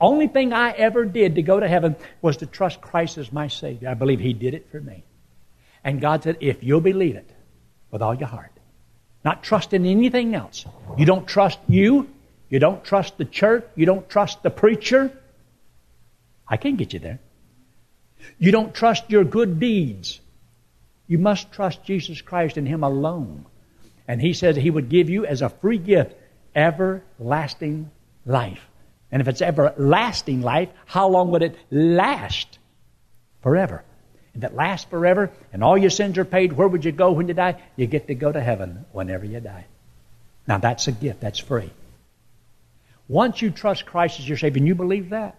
Only 0.00 0.26
thing 0.26 0.54
I 0.54 0.70
ever 0.70 1.04
did 1.04 1.34
to 1.34 1.42
go 1.42 1.60
to 1.60 1.68
heaven 1.68 1.96
was 2.22 2.38
to 2.38 2.46
trust 2.46 2.80
Christ 2.80 3.18
as 3.18 3.30
my 3.30 3.48
Savior. 3.48 3.90
I 3.90 3.94
believe 3.94 4.20
He 4.20 4.32
did 4.32 4.54
it 4.54 4.70
for 4.70 4.80
me. 4.80 5.04
And 5.84 6.00
God 6.00 6.22
said, 6.22 6.38
if 6.40 6.64
you'll 6.64 6.80
believe 6.80 7.16
it 7.16 7.30
with 7.90 8.00
all 8.00 8.14
your 8.14 8.28
heart, 8.28 8.52
not 9.22 9.42
trust 9.42 9.74
in 9.74 9.84
anything 9.84 10.34
else. 10.34 10.64
You 10.96 11.04
don't 11.04 11.28
trust 11.28 11.58
you. 11.68 12.08
You 12.48 12.58
don't 12.58 12.82
trust 12.82 13.18
the 13.18 13.26
church. 13.26 13.66
You 13.76 13.84
don't 13.84 14.08
trust 14.08 14.42
the 14.42 14.48
preacher. 14.48 15.12
I 16.48 16.56
can't 16.56 16.78
get 16.78 16.94
you 16.94 17.00
there. 17.00 17.18
You 18.38 18.50
don't 18.50 18.74
trust 18.74 19.10
your 19.10 19.24
good 19.24 19.60
deeds. 19.60 20.20
You 21.06 21.18
must 21.18 21.52
trust 21.52 21.84
Jesus 21.84 22.22
Christ 22.22 22.56
and 22.56 22.66
Him 22.66 22.82
alone. 22.82 23.44
And 24.08 24.22
He 24.22 24.32
says 24.32 24.56
He 24.56 24.70
would 24.70 24.88
give 24.88 25.10
you 25.10 25.26
as 25.26 25.42
a 25.42 25.50
free 25.50 25.76
gift 25.76 26.14
everlasting 26.54 27.90
life. 28.26 28.60
And 29.10 29.20
if 29.20 29.28
it's 29.28 29.42
everlasting 29.42 30.42
life, 30.42 30.68
how 30.86 31.08
long 31.08 31.30
would 31.30 31.42
it 31.42 31.56
last? 31.70 32.58
Forever 33.42 33.84
that 34.36 34.54
lasts 34.54 34.88
forever 34.90 35.30
and 35.52 35.62
all 35.62 35.78
your 35.78 35.90
sins 35.90 36.18
are 36.18 36.24
paid, 36.24 36.52
where 36.52 36.66
would 36.66 36.84
you 36.84 36.92
go 36.92 37.12
when 37.12 37.28
you 37.28 37.34
die? 37.34 37.60
You 37.76 37.86
get 37.86 38.08
to 38.08 38.14
go 38.14 38.30
to 38.30 38.40
heaven 38.40 38.84
whenever 38.92 39.24
you 39.24 39.40
die. 39.40 39.66
Now 40.46 40.58
that's 40.58 40.88
a 40.88 40.92
gift, 40.92 41.20
that's 41.20 41.38
free. 41.38 41.70
Once 43.06 43.40
you 43.40 43.50
trust 43.50 43.86
Christ 43.86 44.18
as 44.18 44.28
your 44.28 44.38
Savior 44.38 44.58
and 44.58 44.66
you 44.66 44.74
believe 44.74 45.10
that, 45.10 45.36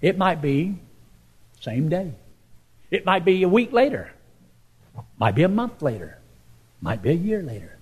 it 0.00 0.18
might 0.18 0.42
be 0.42 0.76
same 1.60 1.88
day. 1.88 2.12
It 2.90 3.06
might 3.06 3.24
be 3.24 3.42
a 3.42 3.48
week 3.48 3.72
later. 3.72 4.12
Might 5.18 5.34
be 5.34 5.42
a 5.42 5.48
month 5.48 5.82
later. 5.82 6.18
Might 6.80 7.02
be 7.02 7.10
a 7.10 7.14
year 7.14 7.42
later. 7.42 7.76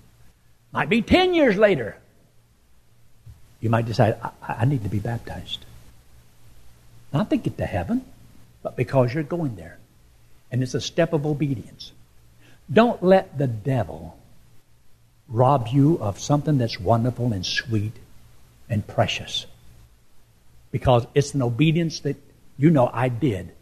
Might 0.72 0.88
be 0.88 1.02
10 1.02 1.34
years 1.34 1.56
later. 1.56 1.96
You 3.60 3.70
might 3.70 3.86
decide, 3.86 4.18
I, 4.22 4.30
I 4.60 4.64
need 4.64 4.84
to 4.84 4.88
be 4.88 4.98
baptized. 4.98 5.64
Not 7.12 7.30
to 7.30 7.36
get 7.36 7.56
to 7.58 7.66
heaven 7.66 8.04
but 8.62 8.76
because 8.76 9.14
you're 9.14 9.22
going 9.22 9.56
there. 9.56 9.78
And 10.50 10.62
it's 10.62 10.74
a 10.74 10.80
step 10.80 11.12
of 11.12 11.26
obedience. 11.26 11.92
Don't 12.70 13.02
let 13.02 13.38
the 13.38 13.46
devil 13.46 14.18
rob 15.28 15.68
you 15.68 15.98
of 16.00 16.18
something 16.18 16.58
that's 16.58 16.80
wonderful 16.80 17.32
and 17.32 17.44
sweet 17.44 17.92
and 18.68 18.86
precious. 18.86 19.46
Because 20.70 21.06
it's 21.14 21.34
an 21.34 21.42
obedience 21.42 22.00
that 22.00 22.16
you 22.58 22.70
know 22.70 22.90
I 22.92 23.08
did 23.08 23.52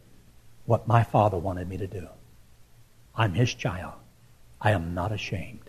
what 0.65 0.89
my 0.89 1.05
father 1.05 1.37
wanted 1.37 1.69
me 1.69 1.77
to 1.79 1.87
do. 1.87 2.09
I'm 3.15 3.35
his 3.35 3.53
child. 3.55 3.95
I 4.61 4.73
am 4.73 4.95
not 4.95 5.13
ashamed. 5.13 5.66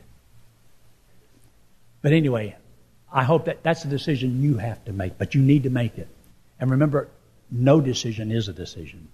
But 2.08 2.14
anyway, 2.14 2.56
I 3.12 3.26
hope 3.26 3.44
that 3.48 3.64
that's 3.64 3.84
a 3.84 3.90
decision 3.90 4.42
you 4.42 4.60
have 4.60 4.86
to 4.86 4.94
make, 4.94 5.18
but 5.18 5.36
you 5.36 5.42
need 5.42 5.64
to 5.64 5.70
make 5.70 5.98
it. 5.98 6.08
And 6.58 6.72
remember, 6.72 7.10
no 7.52 7.82
decision 7.82 8.32
is 8.32 8.48
a 8.48 8.54
decision. 8.54 9.10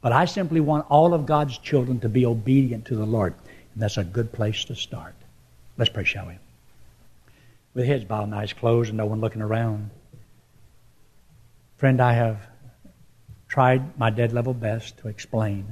But 0.00 0.12
I 0.12 0.26
simply 0.26 0.60
want 0.60 0.86
all 0.88 1.12
of 1.12 1.26
God's 1.26 1.58
children 1.58 1.98
to 1.98 2.08
be 2.08 2.24
obedient 2.24 2.84
to 2.84 2.94
the 2.94 3.04
Lord. 3.04 3.34
And 3.74 3.82
that's 3.82 3.96
a 3.96 4.04
good 4.04 4.30
place 4.30 4.64
to 4.66 4.76
start. 4.76 5.16
Let's 5.76 5.90
pray, 5.90 6.04
shall 6.04 6.28
we? 6.28 6.38
With 7.74 7.86
heads 7.86 8.04
bowed 8.04 8.28
and 8.28 8.34
eyes 8.36 8.52
closed 8.52 8.90
and 8.90 8.98
no 8.98 9.06
one 9.06 9.20
looking 9.20 9.42
around. 9.42 9.90
Friend, 11.78 12.00
I 12.00 12.12
have 12.12 12.46
tried 13.48 13.98
my 13.98 14.10
dead 14.10 14.32
level 14.32 14.54
best 14.54 14.98
to 14.98 15.08
explain 15.08 15.66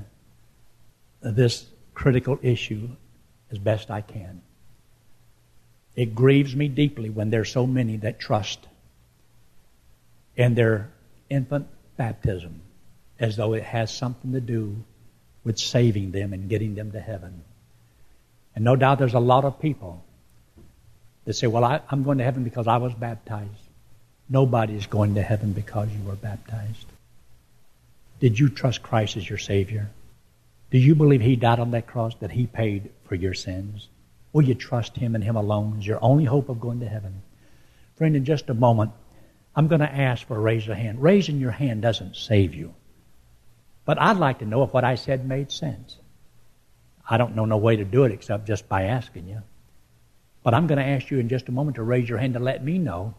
this 1.20 1.66
critical 1.94 2.36
issue 2.42 2.88
as 3.52 3.58
best 3.58 3.92
I 3.92 4.00
can. 4.00 4.42
It 5.98 6.14
grieves 6.14 6.54
me 6.54 6.68
deeply 6.68 7.10
when 7.10 7.30
there's 7.30 7.50
so 7.50 7.66
many 7.66 7.96
that 7.96 8.20
trust 8.20 8.68
in 10.36 10.54
their 10.54 10.90
infant 11.28 11.66
baptism 11.96 12.60
as 13.18 13.34
though 13.34 13.52
it 13.54 13.64
has 13.64 13.92
something 13.92 14.30
to 14.30 14.40
do 14.40 14.76
with 15.42 15.58
saving 15.58 16.12
them 16.12 16.32
and 16.32 16.48
getting 16.48 16.76
them 16.76 16.92
to 16.92 17.00
heaven. 17.00 17.42
And 18.54 18.64
no 18.64 18.76
doubt 18.76 19.00
there's 19.00 19.14
a 19.14 19.18
lot 19.18 19.44
of 19.44 19.58
people 19.58 20.04
that 21.24 21.34
say, 21.34 21.48
Well, 21.48 21.64
I, 21.64 21.80
am 21.90 22.04
going 22.04 22.18
to 22.18 22.24
heaven 22.24 22.44
because 22.44 22.68
I 22.68 22.76
was 22.76 22.94
baptized. 22.94 23.50
Nobody's 24.28 24.86
going 24.86 25.16
to 25.16 25.22
heaven 25.22 25.52
because 25.52 25.88
you 25.90 26.04
were 26.04 26.14
baptized. 26.14 26.86
Did 28.20 28.38
you 28.38 28.50
trust 28.50 28.84
Christ 28.84 29.16
as 29.16 29.28
your 29.28 29.38
Savior? 29.38 29.90
Do 30.70 30.78
you 30.78 30.94
believe 30.94 31.22
He 31.22 31.34
died 31.34 31.58
on 31.58 31.72
that 31.72 31.88
cross, 31.88 32.14
that 32.20 32.30
He 32.30 32.46
paid 32.46 32.90
for 33.08 33.16
your 33.16 33.34
sins? 33.34 33.88
Will 34.32 34.42
you 34.42 34.54
trust 34.54 34.96
Him 34.96 35.14
and 35.14 35.24
Him 35.24 35.36
alone 35.36 35.76
as 35.78 35.86
your 35.86 35.98
only 36.02 36.24
hope 36.24 36.48
of 36.48 36.60
going 36.60 36.80
to 36.80 36.88
heaven? 36.88 37.22
Friend, 37.96 38.14
in 38.14 38.24
just 38.24 38.50
a 38.50 38.54
moment, 38.54 38.92
I'm 39.56 39.68
going 39.68 39.80
to 39.80 39.92
ask 39.92 40.26
for 40.26 40.36
a 40.36 40.40
raise 40.40 40.68
of 40.68 40.76
hand. 40.76 41.02
Raising 41.02 41.38
your 41.38 41.50
hand 41.50 41.82
doesn't 41.82 42.16
save 42.16 42.54
you. 42.54 42.74
But 43.84 44.00
I'd 44.00 44.18
like 44.18 44.40
to 44.40 44.46
know 44.46 44.62
if 44.62 44.72
what 44.72 44.84
I 44.84 44.94
said 44.94 45.26
made 45.26 45.50
sense. 45.50 45.96
I 47.08 47.16
don't 47.16 47.34
know 47.34 47.46
no 47.46 47.56
way 47.56 47.76
to 47.76 47.84
do 47.84 48.04
it 48.04 48.12
except 48.12 48.46
just 48.46 48.68
by 48.68 48.84
asking 48.84 49.28
you. 49.28 49.42
But 50.42 50.54
I'm 50.54 50.66
going 50.66 50.78
to 50.78 50.84
ask 50.84 51.10
you 51.10 51.18
in 51.18 51.28
just 51.28 51.48
a 51.48 51.52
moment 51.52 51.76
to 51.76 51.82
raise 51.82 52.08
your 52.08 52.18
hand 52.18 52.34
to 52.34 52.40
let 52.40 52.62
me 52.62 52.78
know 52.78 53.14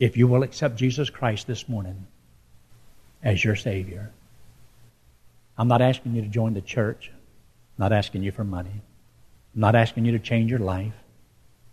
if 0.00 0.16
you 0.16 0.26
will 0.26 0.42
accept 0.42 0.76
Jesus 0.76 1.10
Christ 1.10 1.46
this 1.46 1.68
morning 1.68 2.06
as 3.22 3.44
your 3.44 3.56
Savior. 3.56 4.10
I'm 5.56 5.68
not 5.68 5.82
asking 5.82 6.14
you 6.14 6.22
to 6.22 6.28
join 6.28 6.54
the 6.54 6.60
church, 6.60 7.10
I'm 7.12 7.84
not 7.84 7.92
asking 7.92 8.22
you 8.22 8.32
for 8.32 8.44
money, 8.44 8.82
Not 9.54 9.76
asking 9.76 10.04
you 10.04 10.12
to 10.12 10.18
change 10.18 10.50
your 10.50 10.60
life, 10.60 10.94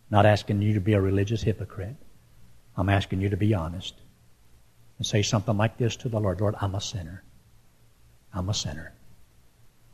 not 0.10 0.26
asking 0.26 0.62
you 0.62 0.74
to 0.76 0.82
be 0.82 0.94
a 0.94 1.02
religious 1.02 1.42
hypocrite. 1.42 1.96
I'm 2.78 2.90
asking 2.90 3.22
you 3.22 3.30
to 3.30 3.38
be 3.38 3.54
honest 3.54 3.96
and 4.98 5.06
say 5.06 5.24
something 5.24 5.58
like 5.58 5.78
this 5.78 5.96
to 5.98 6.10
the 6.10 6.20
Lord 6.20 6.42
Lord, 6.42 6.56
I'm 6.62 6.76
a 6.76 6.82
sinner. 6.82 7.24
I'm 8.34 8.50
a 8.50 8.54
sinner. 8.54 8.94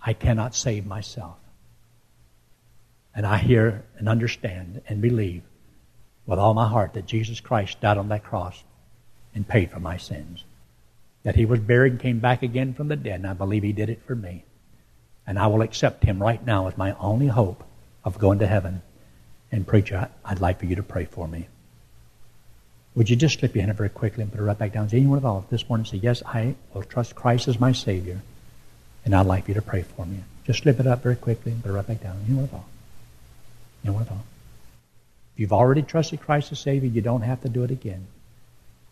I 0.06 0.14
cannot 0.14 0.54
save 0.56 0.86
myself. 0.86 1.38
And 3.16 3.26
I 3.26 3.38
hear 3.38 3.84
and 3.98 4.10
understand 4.10 4.82
and 4.88 5.02
believe 5.02 5.44
with 6.26 6.40
all 6.40 6.54
my 6.54 6.68
heart 6.68 6.94
that 6.94 7.08
Jesus 7.08 7.40
Christ 7.40 7.80
died 7.80 7.98
on 7.98 8.10
that 8.10 8.24
cross 8.24 8.64
and 9.34 9.48
paid 9.48 9.72
for 9.72 9.80
my 9.80 9.98
sins. 9.98 10.44
That 11.24 11.36
he 11.36 11.46
was 11.46 11.60
buried 11.60 11.94
and 11.94 12.02
came 12.02 12.20
back 12.20 12.44
again 12.44 12.74
from 12.74 12.90
the 12.90 12.96
dead, 12.96 13.16
and 13.16 13.28
I 13.28 13.34
believe 13.34 13.64
he 13.64 13.74
did 13.74 13.90
it 13.90 14.04
for 14.06 14.16
me. 14.16 14.46
And 15.26 15.40
I 15.40 15.48
will 15.48 15.62
accept 15.62 16.04
him 16.04 16.22
right 16.22 16.46
now 16.46 16.68
as 16.68 16.78
my 16.78 16.94
only 17.00 17.28
hope 17.28 17.64
of 18.08 18.18
going 18.18 18.40
to 18.40 18.48
heaven. 18.48 18.82
And 19.52 19.68
preacher, 19.68 20.10
I'd 20.24 20.40
like 20.40 20.60
for 20.60 20.66
you 20.66 20.78
to 20.78 20.84
pray 20.84 21.04
for 21.04 21.28
me. 21.28 21.48
Would 22.96 23.10
you 23.10 23.18
just 23.18 23.40
slip 23.40 23.54
your 23.54 23.66
hand 23.66 23.78
very 23.78 23.90
quickly 23.90 24.24
and 24.24 24.32
put 24.32 24.40
it 24.40 24.44
right 24.44 24.58
back 24.58 24.72
down? 24.74 24.88
Say, 24.90 24.98
anyone 24.98 25.24
all 25.26 25.46
this 25.50 25.68
morning 25.68 25.86
say, 25.86 25.98
Yes, 25.98 26.24
I 26.26 26.56
will 26.74 26.84
trust 26.84 27.16
Christ 27.16 27.50
as 27.50 27.60
my 27.60 27.74
Savior, 27.74 28.22
and 29.04 29.14
I'd 29.14 29.26
like 29.26 29.44
for 29.44 29.52
you 29.52 29.56
to 29.56 29.62
pray 29.62 29.84
for 29.84 30.06
me. 30.06 30.24
Just 30.46 30.64
slip 30.64 30.80
it 30.80 30.88
up 30.88 31.04
very 31.04 31.18
quickly 31.18 31.52
and 31.52 31.62
put 31.62 31.70
it 31.70 31.74
right 31.74 31.86
back 31.86 32.02
down. 32.02 32.18
Anyone 32.26 32.50
all. 32.54 32.66
Anyone 33.84 34.08
all. 34.10 34.26
If 35.36 35.42
you've 35.42 35.54
already 35.54 35.82
trusted 35.82 36.22
Christ 36.22 36.54
as 36.54 36.60
Savior, 36.60 36.90
you 36.90 37.02
don't 37.02 37.22
have 37.22 37.42
to 37.42 37.50
do 37.50 37.64
it 37.64 37.72
again. 37.72 38.08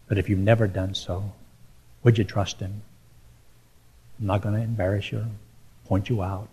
But 0.07 0.17
if 0.17 0.29
you've 0.29 0.39
never 0.39 0.67
done 0.67 0.93
so, 0.93 1.31
would 2.03 2.17
you 2.17 2.25
trust 2.25 2.59
Him? 2.59 2.81
I'm 4.19 4.27
not 4.27 4.41
going 4.41 4.55
to 4.55 4.61
embarrass 4.61 5.11
you, 5.11 5.25
point 5.85 6.09
you 6.09 6.21
out. 6.21 6.49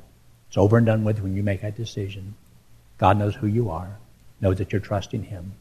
It's 0.48 0.56
over 0.56 0.76
and 0.76 0.86
done 0.86 1.02
with 1.02 1.20
when 1.20 1.34
you 1.34 1.42
make 1.42 1.62
that 1.62 1.76
decision. 1.76 2.34
God 3.02 3.18
knows 3.18 3.34
who 3.34 3.48
you 3.48 3.70
are, 3.70 3.98
knows 4.40 4.58
that 4.58 4.70
you're 4.70 4.80
trusting 4.80 5.24
Him. 5.24 5.54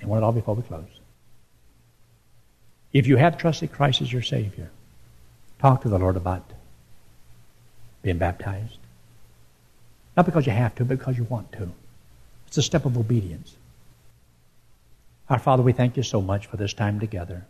And 0.00 0.10
one 0.10 0.20
it 0.20 0.24
all 0.24 0.32
before 0.32 0.56
we 0.56 0.62
close. 0.62 1.00
If 2.92 3.06
you 3.06 3.16
have 3.18 3.38
trusted 3.38 3.70
Christ 3.70 4.02
as 4.02 4.12
your 4.12 4.22
Savior, 4.22 4.68
talk 5.60 5.82
to 5.82 5.88
the 5.88 5.96
Lord 5.96 6.16
about 6.16 6.42
being 8.02 8.18
baptized. 8.18 8.78
Not 10.16 10.26
because 10.26 10.44
you 10.44 10.50
have 10.50 10.74
to, 10.74 10.84
but 10.84 10.98
because 10.98 11.16
you 11.16 11.22
want 11.22 11.52
to. 11.52 11.70
It's 12.48 12.58
a 12.58 12.62
step 12.62 12.84
of 12.84 12.98
obedience. 12.98 13.54
Our 15.30 15.38
Father, 15.38 15.62
we 15.62 15.72
thank 15.72 15.96
you 15.96 16.02
so 16.02 16.20
much 16.20 16.46
for 16.46 16.56
this 16.56 16.74
time 16.74 16.98
together. 16.98 17.46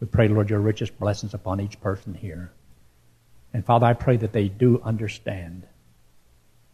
We 0.00 0.06
pray, 0.06 0.28
Lord, 0.28 0.50
your 0.50 0.60
richest 0.60 0.98
blessings 1.00 1.32
upon 1.32 1.62
each 1.62 1.80
person 1.80 2.12
here. 2.12 2.50
And 3.54 3.64
Father, 3.64 3.86
I 3.86 3.94
pray 3.94 4.18
that 4.18 4.32
they 4.32 4.48
do 4.48 4.82
understand 4.84 5.62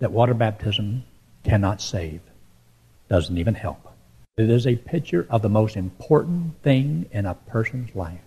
that 0.01 0.11
water 0.11 0.35
baptism 0.35 1.05
cannot 1.45 1.81
save, 1.81 2.21
doesn't 3.09 3.39
even 3.39 3.55
help. 3.55 3.93
It 4.37 4.49
is 4.49 4.67
a 4.67 4.77
picture 4.77 5.27
of 5.29 5.43
the 5.43 5.49
most 5.49 5.77
important 5.77 6.63
thing 6.63 7.07
in 7.13 7.27
a 7.27 7.35
person's 7.35 7.95
life. 7.95 8.21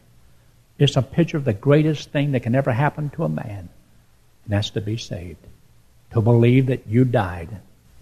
It's 0.78 0.97
a 0.97 1.01
picture 1.01 1.38
of 1.38 1.45
the 1.45 1.54
greatest 1.54 2.12
thing 2.12 2.34
that 2.34 2.43
can 2.43 2.56
ever 2.56 2.71
happen 2.71 3.10
to 3.12 3.23
a 3.23 3.30
man, 3.30 3.69
and 4.43 4.49
that's 4.54 4.69
to 4.71 4.82
be 4.82 4.97
saved. 4.97 5.39
To 6.12 6.21
believe 6.21 6.67
that 6.67 6.88
you 6.88 7.06
died, 7.06 7.49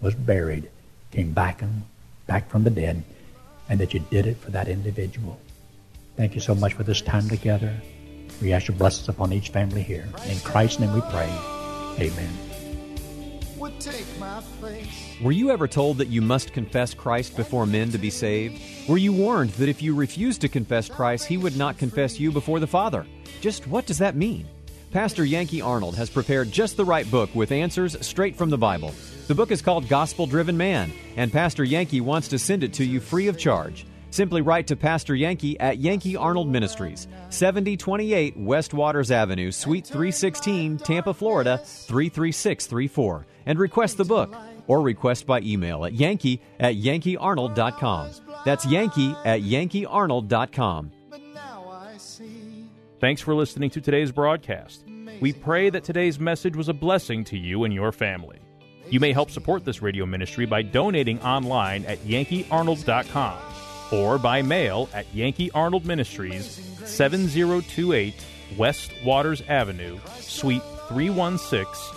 was 0.00 0.14
buried, 0.14 0.68
came 1.12 1.32
back 1.32 1.62
and 1.62 1.84
back 2.26 2.50
from 2.50 2.64
the 2.64 2.70
dead, 2.70 3.02
and 3.68 3.80
that 3.80 3.94
you 3.94 4.00
did 4.10 4.26
it 4.26 4.36
for 4.36 4.50
that 4.50 4.68
individual. 4.68 5.40
Thank 6.16 6.34
you 6.34 6.40
so 6.40 6.54
much 6.54 6.74
for 6.74 6.82
this 6.82 7.00
time 7.00 7.28
together. 7.28 7.74
We 8.42 8.52
ask 8.52 8.68
your 8.68 8.76
blessings 8.76 9.08
upon 9.08 9.32
each 9.32 9.48
family 9.48 9.82
here. 9.82 10.06
In 10.28 10.38
Christ's 10.40 10.80
name 10.80 10.92
we 10.92 11.00
pray. 11.00 11.30
Amen. 11.98 12.43
Were 15.22 15.32
you 15.32 15.50
ever 15.50 15.68
told 15.68 15.98
that 15.98 16.08
you 16.08 16.22
must 16.22 16.52
confess 16.52 16.94
Christ 16.94 17.36
before 17.36 17.66
men 17.66 17.90
to 17.90 17.98
be 17.98 18.10
saved? 18.10 18.60
Were 18.88 18.98
you 18.98 19.12
warned 19.12 19.50
that 19.50 19.68
if 19.68 19.82
you 19.82 19.94
refused 19.94 20.40
to 20.42 20.48
confess 20.48 20.88
Christ, 20.88 21.26
he 21.26 21.36
would 21.36 21.56
not 21.56 21.78
confess 21.78 22.18
you 22.18 22.32
before 22.32 22.60
the 22.60 22.66
Father? 22.66 23.06
Just 23.40 23.66
what 23.66 23.86
does 23.86 23.98
that 23.98 24.16
mean? 24.16 24.46
Pastor 24.90 25.24
Yankee 25.24 25.60
Arnold 25.60 25.96
has 25.96 26.08
prepared 26.08 26.52
just 26.52 26.76
the 26.76 26.84
right 26.84 27.10
book 27.10 27.34
with 27.34 27.50
answers 27.50 27.96
straight 28.06 28.36
from 28.36 28.48
the 28.48 28.56
Bible. 28.56 28.94
The 29.26 29.34
book 29.34 29.50
is 29.50 29.60
called 29.60 29.88
Gospel 29.88 30.26
Driven 30.26 30.56
Man, 30.56 30.92
and 31.16 31.32
Pastor 31.32 31.64
Yankee 31.64 32.00
wants 32.00 32.28
to 32.28 32.38
send 32.38 32.62
it 32.62 32.72
to 32.74 32.84
you 32.84 33.00
free 33.00 33.26
of 33.26 33.36
charge. 33.36 33.86
Simply 34.10 34.42
write 34.42 34.68
to 34.68 34.76
Pastor 34.76 35.16
Yankee 35.16 35.58
at 35.58 35.78
Yankee 35.78 36.14
Arnold 36.14 36.46
Ministries, 36.46 37.08
7028 37.30 38.36
West 38.36 38.72
Waters 38.72 39.10
Avenue, 39.10 39.50
Suite 39.50 39.84
316, 39.84 40.78
Tampa, 40.78 41.12
Florida 41.12 41.58
33634, 41.58 43.26
and 43.46 43.58
request 43.58 43.96
the 43.96 44.04
book 44.04 44.34
or 44.66 44.80
request 44.80 45.26
by 45.26 45.40
email 45.40 45.84
at 45.84 45.92
yankee 45.94 46.40
at 46.58 46.76
yankeearnold.com. 46.76 48.10
That's 48.44 48.66
yankee 48.66 49.14
at 49.24 49.42
yankeearnold.com. 49.42 50.92
Thanks 53.00 53.20
for 53.20 53.34
listening 53.34 53.70
to 53.70 53.80
today's 53.80 54.12
broadcast. 54.12 54.84
We 55.20 55.32
pray 55.32 55.70
that 55.70 55.84
today's 55.84 56.18
message 56.18 56.56
was 56.56 56.68
a 56.68 56.74
blessing 56.74 57.24
to 57.24 57.38
you 57.38 57.64
and 57.64 57.74
your 57.74 57.92
family. 57.92 58.38
You 58.88 59.00
may 59.00 59.12
help 59.12 59.30
support 59.30 59.64
this 59.64 59.82
radio 59.82 60.06
ministry 60.06 60.46
by 60.46 60.62
donating 60.62 61.20
online 61.20 61.84
at 61.86 61.98
yankeearnold.com 61.98 63.38
or 63.92 64.18
by 64.18 64.42
mail 64.42 64.88
at 64.92 65.12
Yankee 65.14 65.50
Arnold 65.52 65.86
Ministries, 65.86 66.60
7028 66.84 68.14
West 68.56 68.92
Waters 69.04 69.42
Avenue, 69.48 69.98
Suite 70.18 70.62
316, 70.88 71.96